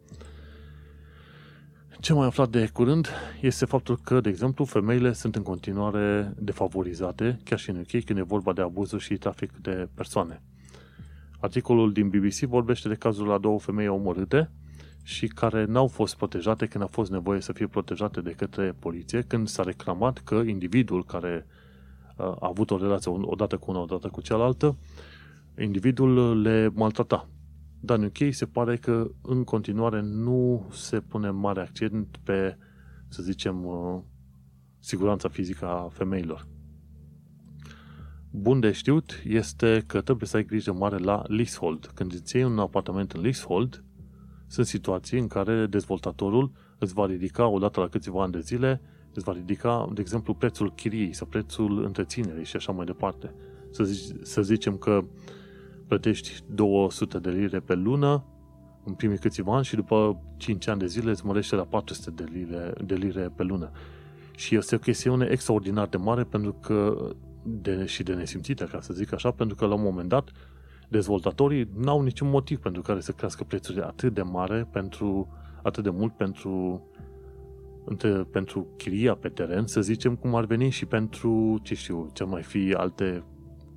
[1.99, 3.07] Ce mai aflat de curând
[3.41, 8.19] este faptul că, de exemplu, femeile sunt în continuare defavorizate, chiar și în UK, când
[8.19, 10.41] e vorba de abuzul și trafic de persoane.
[11.39, 14.51] Articolul din BBC vorbește de cazul la două femei omorâte
[15.07, 19.21] și care n-au fost protejate când a fost nevoie să fie protejate de către poliție,
[19.21, 21.47] când s-a reclamat că individul care
[22.17, 24.77] uh, a avut o relație odată cu una, odată cu cealaltă,
[25.59, 27.29] individul le maltrata.
[27.79, 32.57] Dar în UK se pare că în continuare nu se pune mare accent pe,
[33.07, 34.01] să zicem, uh,
[34.79, 36.47] siguranța fizică a femeilor.
[38.29, 41.91] Bun de știut este că trebuie să ai grijă mare la leasehold.
[41.93, 43.84] Când îți iei un apartament în leasehold,
[44.47, 48.81] sunt situații în care dezvoltatorul îți va ridica odată la câțiva ani de zile,
[49.13, 53.33] îți va ridica, de exemplu, prețul chiriei sau prețul întreținerii și așa mai departe.
[53.69, 55.03] Să, zic, să zicem că
[55.87, 58.23] plătești 200 de lire pe lună
[58.83, 62.31] în primii câțiva ani și după 5 ani de zile îți mărește la 400 de
[62.33, 63.71] lire, de lire pe lună.
[64.35, 66.95] Și este o chestiune extraordinar de mare pentru că
[67.43, 70.29] de, și de nesimțită, ca să zic așa, pentru că la un moment dat
[70.89, 75.27] dezvoltatorii n-au niciun motiv pentru care să crească prețurile atât de mare pentru
[75.63, 76.83] atât de mult pentru
[78.31, 82.43] pentru chiria pe teren, să zicem cum ar veni și pentru, ce știu, ce mai
[82.43, 83.23] fi alte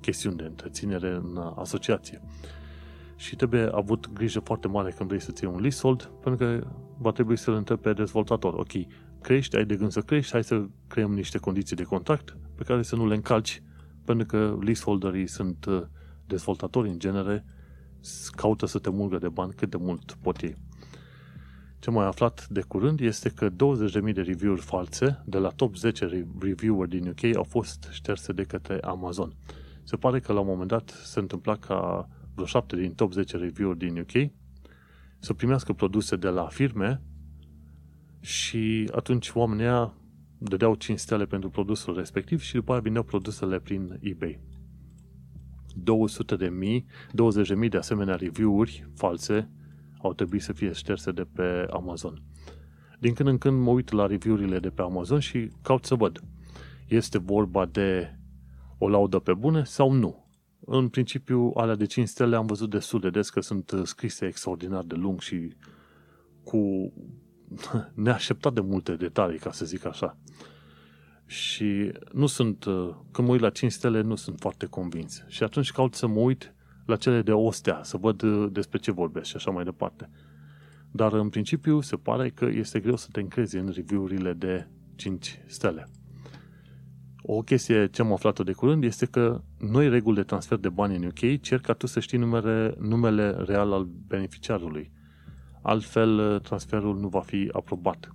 [0.01, 2.21] chestiuni de întreținere în asociație.
[3.15, 7.11] Și trebuie avut grijă foarte mare când vrei să-ți iei un leasehold, pentru că va
[7.11, 8.53] trebui să-l întrebi pe dezvoltator.
[8.53, 8.71] Ok,
[9.21, 12.81] crești, ai de gând să crești, hai să creăm niște condiții de contract pe care
[12.81, 13.63] să nu le încalci,
[14.05, 15.65] pentru că leaseholderii sunt
[16.29, 17.45] uh, dezvoltatori în genere,
[18.31, 20.55] caută să te mulgă de bani cât de mult pot ei.
[21.79, 23.55] Ce mai aflat de curând este că 20.000
[24.13, 28.79] de review-uri false de la top 10 reviewer din UK au fost șterse de către
[28.79, 29.33] Amazon.
[29.83, 33.37] Se pare că la un moment dat se întâmpla ca vreo 7 din top 10
[33.37, 34.31] review-uri din UK
[35.19, 37.01] să primească produse de la firme
[38.19, 39.93] și atunci oamenii
[40.37, 44.39] dădeau 5 stele pentru produsul respectiv și după aia vindeau produsele prin eBay.
[45.83, 49.49] 200 de mii, 20 de mii de asemenea review-uri false
[50.01, 52.21] au trebuit să fie șterse de pe Amazon.
[52.99, 56.23] Din când în când mă uit la review-urile de pe Amazon și caut să văd.
[56.87, 58.17] Este vorba de
[58.77, 60.27] o laudă pe bune sau nu?
[60.65, 64.83] În principiu, alea de 5 stele am văzut destul de des că sunt scrise extraordinar
[64.83, 65.55] de lung și
[66.43, 66.93] cu
[67.93, 70.17] neașteptat de multe detalii, ca să zic așa.
[71.29, 72.63] Și nu sunt,
[73.11, 75.23] când mă uit la 5 stele, nu sunt foarte convins.
[75.27, 76.53] Și atunci caut să mă uit
[76.85, 80.09] la cele de o stea, să văd despre ce vorbesc și așa mai departe.
[80.91, 85.41] Dar în principiu se pare că este greu să te încrezi în review-urile de 5
[85.47, 85.87] stele.
[87.21, 90.95] O chestie ce am aflat de curând este că noi reguli de transfer de bani
[90.95, 94.91] în UK cer ca tu să știi numere, numele real al beneficiarului.
[95.61, 98.13] Altfel, transferul nu va fi aprobat.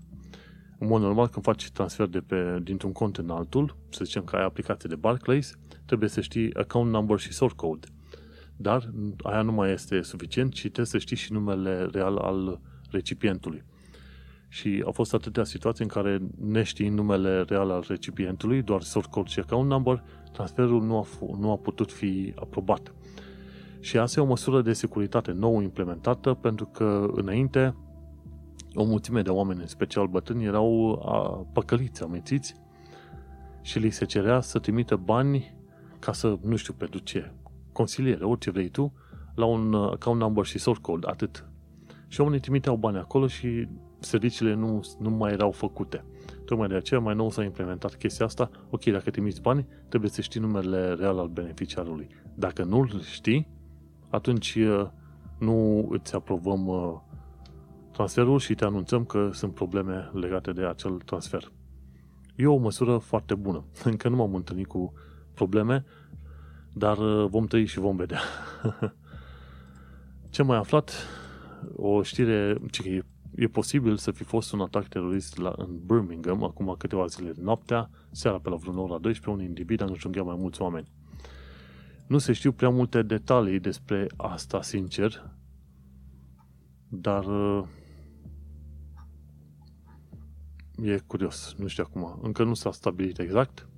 [0.78, 4.36] În mod normal, când faci transfer de pe, dintr-un cont în altul, să zicem că
[4.36, 7.86] ai aplicație de Barclays, trebuie să știi account number și sort code.
[8.56, 8.90] Dar
[9.22, 12.60] aia nu mai este suficient, ci trebuie să știi și numele real al
[12.90, 13.64] recipientului.
[14.48, 19.28] Și au fost atâtea situații în care, neștiind numele real al recipientului, doar source code
[19.28, 20.02] și account number,
[20.32, 22.94] transferul nu a, f- nu a putut fi aprobat.
[23.80, 27.74] Și asta e o măsură de securitate nouă implementată, pentru că înainte
[28.74, 32.54] o mulțime de oameni, în special bătrâni, erau păcăliți, amețiți
[33.62, 35.54] și li se cerea să trimită bani
[35.98, 37.32] ca să, nu știu pentru ce,
[37.72, 38.92] consiliere, orice vrei tu,
[39.34, 41.48] la un account number și source code, atât.
[42.08, 46.04] Și oamenii trimiteau bani acolo și serviciile nu, nu mai erau făcute.
[46.44, 48.50] Tocmai de aceea mai nou s-a implementat chestia asta.
[48.70, 52.08] Ok, dacă trimiți bani, trebuie să știi numele real al beneficiarului.
[52.34, 53.48] Dacă nu-l știi,
[54.10, 54.86] atunci uh,
[55.38, 57.00] nu îți aprobăm uh,
[57.94, 61.52] transferul și te anunțăm că sunt probleme legate de acel transfer.
[62.36, 63.64] E o măsură foarte bună.
[63.84, 64.92] Încă nu m-am întâlnit cu
[65.34, 65.84] probleme,
[66.72, 68.20] dar uh, vom trăi și vom vedea.
[70.34, 70.92] Ce mai aflat?
[71.76, 76.44] O știre, ce e, e posibil să fi fost un atac terorist la, în Birmingham,
[76.44, 80.36] acum câteva zile noaptea, seara pe la vreun ora 12, un individ a înjunghiat mai
[80.38, 80.86] mulți oameni.
[82.06, 85.30] Nu se știu prea multe detalii despre asta, sincer,
[86.88, 87.64] dar uh,
[90.82, 92.18] e curios, nu știu acum.
[92.22, 93.68] Încă nu s-a stabilit exact.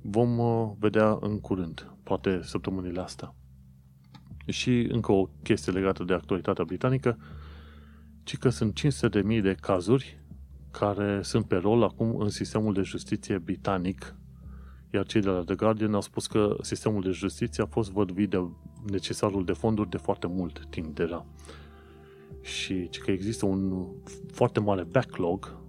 [0.00, 3.34] Vom uh, vedea în curând, poate săptămânile astea.
[4.46, 7.18] Și încă o chestie legată de actualitatea britanică,
[8.22, 10.20] ci că sunt 500.000 de cazuri
[10.70, 14.14] care sunt pe rol acum în sistemul de justiție britanic,
[14.90, 18.30] iar cei de la The Guardian au spus că sistemul de justiție a fost văduvit
[18.30, 18.48] de
[18.90, 21.26] necesarul de fonduri de foarte mult timp deja.
[22.40, 23.86] Și că există un
[24.32, 25.61] foarte mare backlog,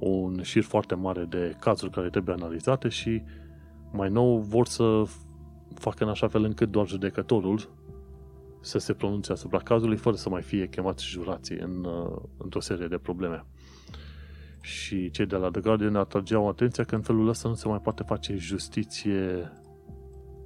[0.00, 3.22] un șir foarte mare de cazuri care trebuie analizate și
[3.92, 5.02] mai nou vor să
[5.74, 7.78] facă în așa fel încât doar judecătorul
[8.60, 12.86] să se pronunțe asupra cazului fără să mai fie chemați jurații în, uh, într-o serie
[12.86, 13.44] de probleme.
[14.60, 17.78] Și cei de la The Guardian atrageau atenția că în felul ăsta nu se mai
[17.78, 19.52] poate face justiție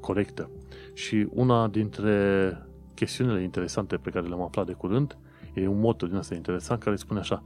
[0.00, 0.50] corectă.
[0.94, 2.58] Și una dintre
[2.94, 5.18] chestiunile interesante pe care le-am aflat de curând
[5.54, 7.42] e un moto din asta interesant care spune așa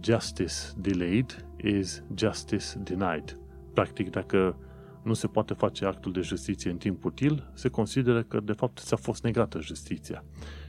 [0.00, 3.38] Justice delayed is justice denied.
[3.72, 4.58] Practic, dacă
[5.02, 8.78] nu se poate face actul de justiție în timp util, se consideră că de fapt
[8.78, 10.24] ți-a fost negată justiția.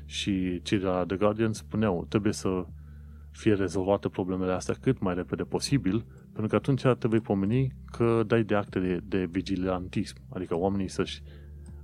[0.05, 2.65] Și cei de la The Guardian spuneau, trebuie să
[3.31, 8.23] fie rezolvate problemele astea cât mai repede posibil, pentru că atunci te vei pomeni că
[8.27, 11.21] dai de acte de, de vigilantism, adică oamenii să-și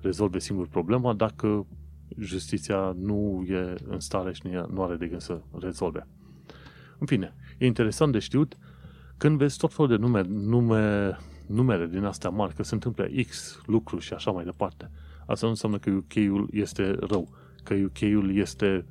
[0.02, 1.68] rezolve singur problema dacă
[2.20, 6.08] justiția nu e în stare și nu are de gând să rezolve.
[6.98, 8.58] În fine, e interesant de știut
[9.18, 11.18] când vezi tot felul de nume, nume
[11.48, 14.92] numere din astea mari, că se întâmplă X lucruri și așa mai departe.
[15.26, 17.30] Asta nu înseamnă că UK-ul este rău,
[17.64, 18.86] că UK-ul este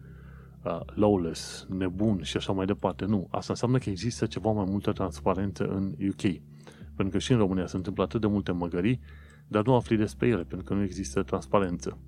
[0.62, 3.04] uh, lawless, nebun și așa mai departe.
[3.04, 3.28] Nu.
[3.30, 6.40] Asta înseamnă că există ceva mai multă transparență în UK.
[6.94, 9.00] Pentru că și în România se întâmplă atât de multe măgării,
[9.48, 11.98] dar nu afli despre ele, pentru că nu există transparență.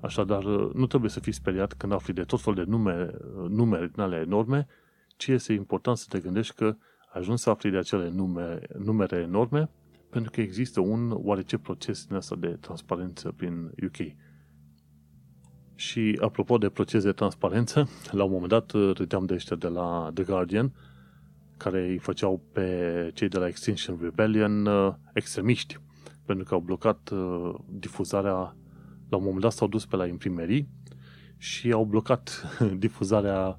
[0.00, 3.10] Așadar, nu trebuie să fii speriat când afli de tot fel de numere,
[3.48, 4.66] numere din ale enorme,
[5.20, 6.76] ci este important să te gândești că
[7.12, 9.70] ajuns să afli de acele numere, numere enorme,
[10.10, 13.96] pentru că există un oarece proces din asta de transparență prin UK.
[15.74, 20.10] Și apropo de proces de transparență, la un moment dat râdeam de ăștia de la
[20.14, 20.72] The Guardian,
[21.56, 25.78] care îi făceau pe cei de la Extinction Rebellion uh, extremiști,
[26.24, 28.56] pentru că au blocat uh, difuzarea,
[29.08, 30.68] la un moment dat s-au dus pe la imprimerii
[31.36, 32.42] și au blocat
[32.86, 33.58] difuzarea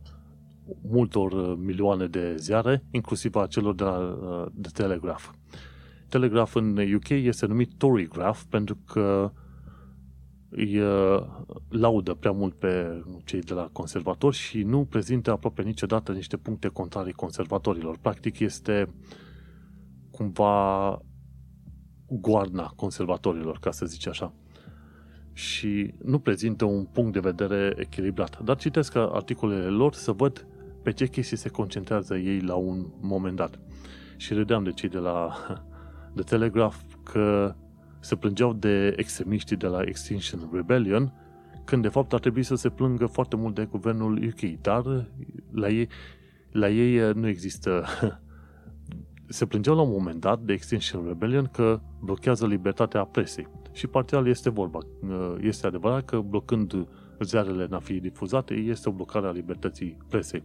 [0.82, 5.24] multor uh, milioane de ziare, inclusiv a celor de, la, uh, de Telegraph.
[6.10, 9.32] Telegraph în UK este numit Torygraph pentru că
[10.50, 11.26] îi uh,
[11.70, 16.68] laudă prea mult pe cei de la conservatori și nu prezintă aproape niciodată niște puncte
[16.68, 17.98] contrarii conservatorilor.
[18.02, 18.88] Practic este
[20.12, 21.00] cumva
[22.10, 24.34] goarna conservatorilor, ca să zice așa.
[25.34, 28.44] Și nu prezintă un punct de vedere echilibrat.
[28.44, 30.46] Dar citesc articolele lor să văd
[30.84, 33.60] pe ce chestii se concentrează ei la un moment dat.
[34.18, 35.32] Și râdeam de cei de la
[36.16, 37.56] The Telegraph că
[38.00, 41.14] se plângeau de extremiștii de la Extinction Rebellion,
[41.66, 45.08] când de fapt ar trebui să se plângă foarte mult de guvernul UK, dar
[45.52, 45.88] la ei,
[46.52, 47.86] la ei nu există...
[49.28, 53.48] se plângeau la un moment dat de Extinction Rebellion că blochează libertatea presei.
[53.72, 54.80] Și parțial este vorba.
[55.42, 56.88] Este adevărat că blocând
[57.24, 60.44] ziarele n-a fi difuzate, este o blocare a libertății presei.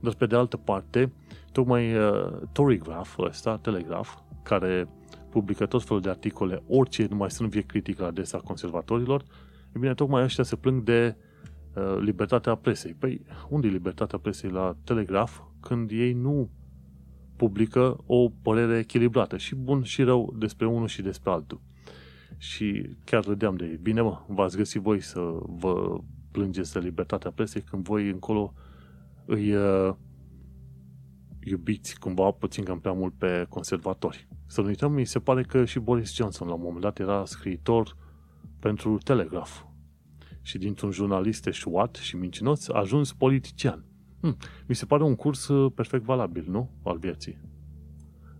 [0.00, 1.12] Dar pe de altă parte,
[1.52, 4.10] tocmai uh, Torygraph, ăsta, Telegraph,
[4.42, 4.88] care
[5.30, 9.24] publică tot felul de articole, orice numai să nu fie critică adesea conservatorilor,
[9.74, 11.16] e bine, tocmai ăștia se plâng de
[11.74, 12.94] uh, libertatea presei.
[12.98, 15.32] Păi, unde e libertatea presei la Telegraph?
[15.60, 16.50] când ei nu
[17.36, 21.60] publică o părere echilibrată și bun și rău despre unul și despre altul.
[22.38, 23.76] Și chiar râdeam de ei.
[23.76, 28.54] Bine, mă, v-ați găsit voi să vă plângeți de libertatea presei când voi încolo
[29.24, 29.94] îi uh,
[31.40, 34.28] iubiți cumva puțin cam prea mult pe conservatori.
[34.46, 37.24] Să nu uităm, mi se pare că și Boris Johnson la un moment dat era
[37.24, 37.96] scriitor
[38.58, 39.60] pentru Telegraph.
[40.42, 43.84] Și dintr-un jurnalist eșuat și mincinos a ajuns politician.
[44.20, 44.36] Hm,
[44.66, 46.70] mi se pare un curs uh, perfect valabil, nu?
[46.82, 47.38] Al vieții.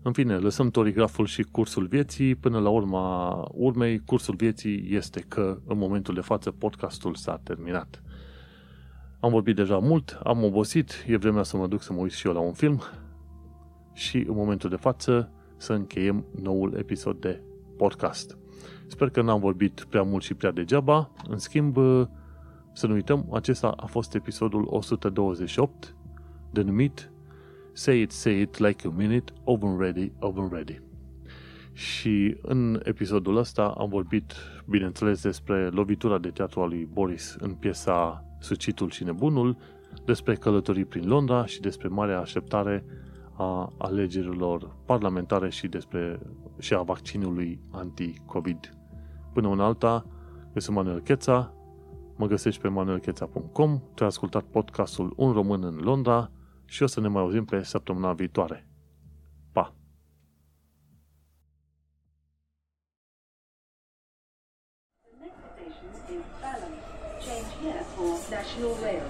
[0.01, 2.35] În fine, lăsăm torigraful și cursul vieții.
[2.35, 8.03] Până la urma urmei, cursul vieții este că în momentul de față podcastul s-a terminat.
[9.19, 12.27] Am vorbit deja mult, am obosit, e vremea să mă duc să mă uit și
[12.27, 12.81] eu la un film
[13.93, 17.41] și în momentul de față să încheiem noul episod de
[17.77, 18.37] podcast.
[18.87, 21.11] Sper că n-am vorbit prea mult și prea degeaba.
[21.27, 21.77] În schimb,
[22.73, 25.95] să nu uităm, acesta a fost episodul 128,
[26.51, 27.11] denumit
[27.79, 30.81] Say it, say it like you mean it, oven ready, oven ready.
[31.73, 34.33] Și în episodul ăsta am vorbit,
[34.65, 39.57] bineînțeles, despre lovitura de teatru a lui Boris în piesa Sucitul și Nebunul,
[40.05, 42.85] despre călătorii prin Londra și despre marea așteptare
[43.33, 46.19] a alegerilor parlamentare și, despre,
[46.57, 48.73] și a vaccinului anti-COVID.
[49.33, 50.05] Până în alta,
[50.45, 51.53] eu sunt Manuel Cheța,
[52.15, 56.31] mă găsești pe manuelcheța.com, tu ai ascultat podcastul Un Român în Londra
[56.69, 58.67] și o să ne mai auzim pe săptămâna viitoare.
[59.51, 59.73] Pa!
[65.01, 66.73] The next station is Balham.
[67.25, 69.08] Change here for National Rail Services.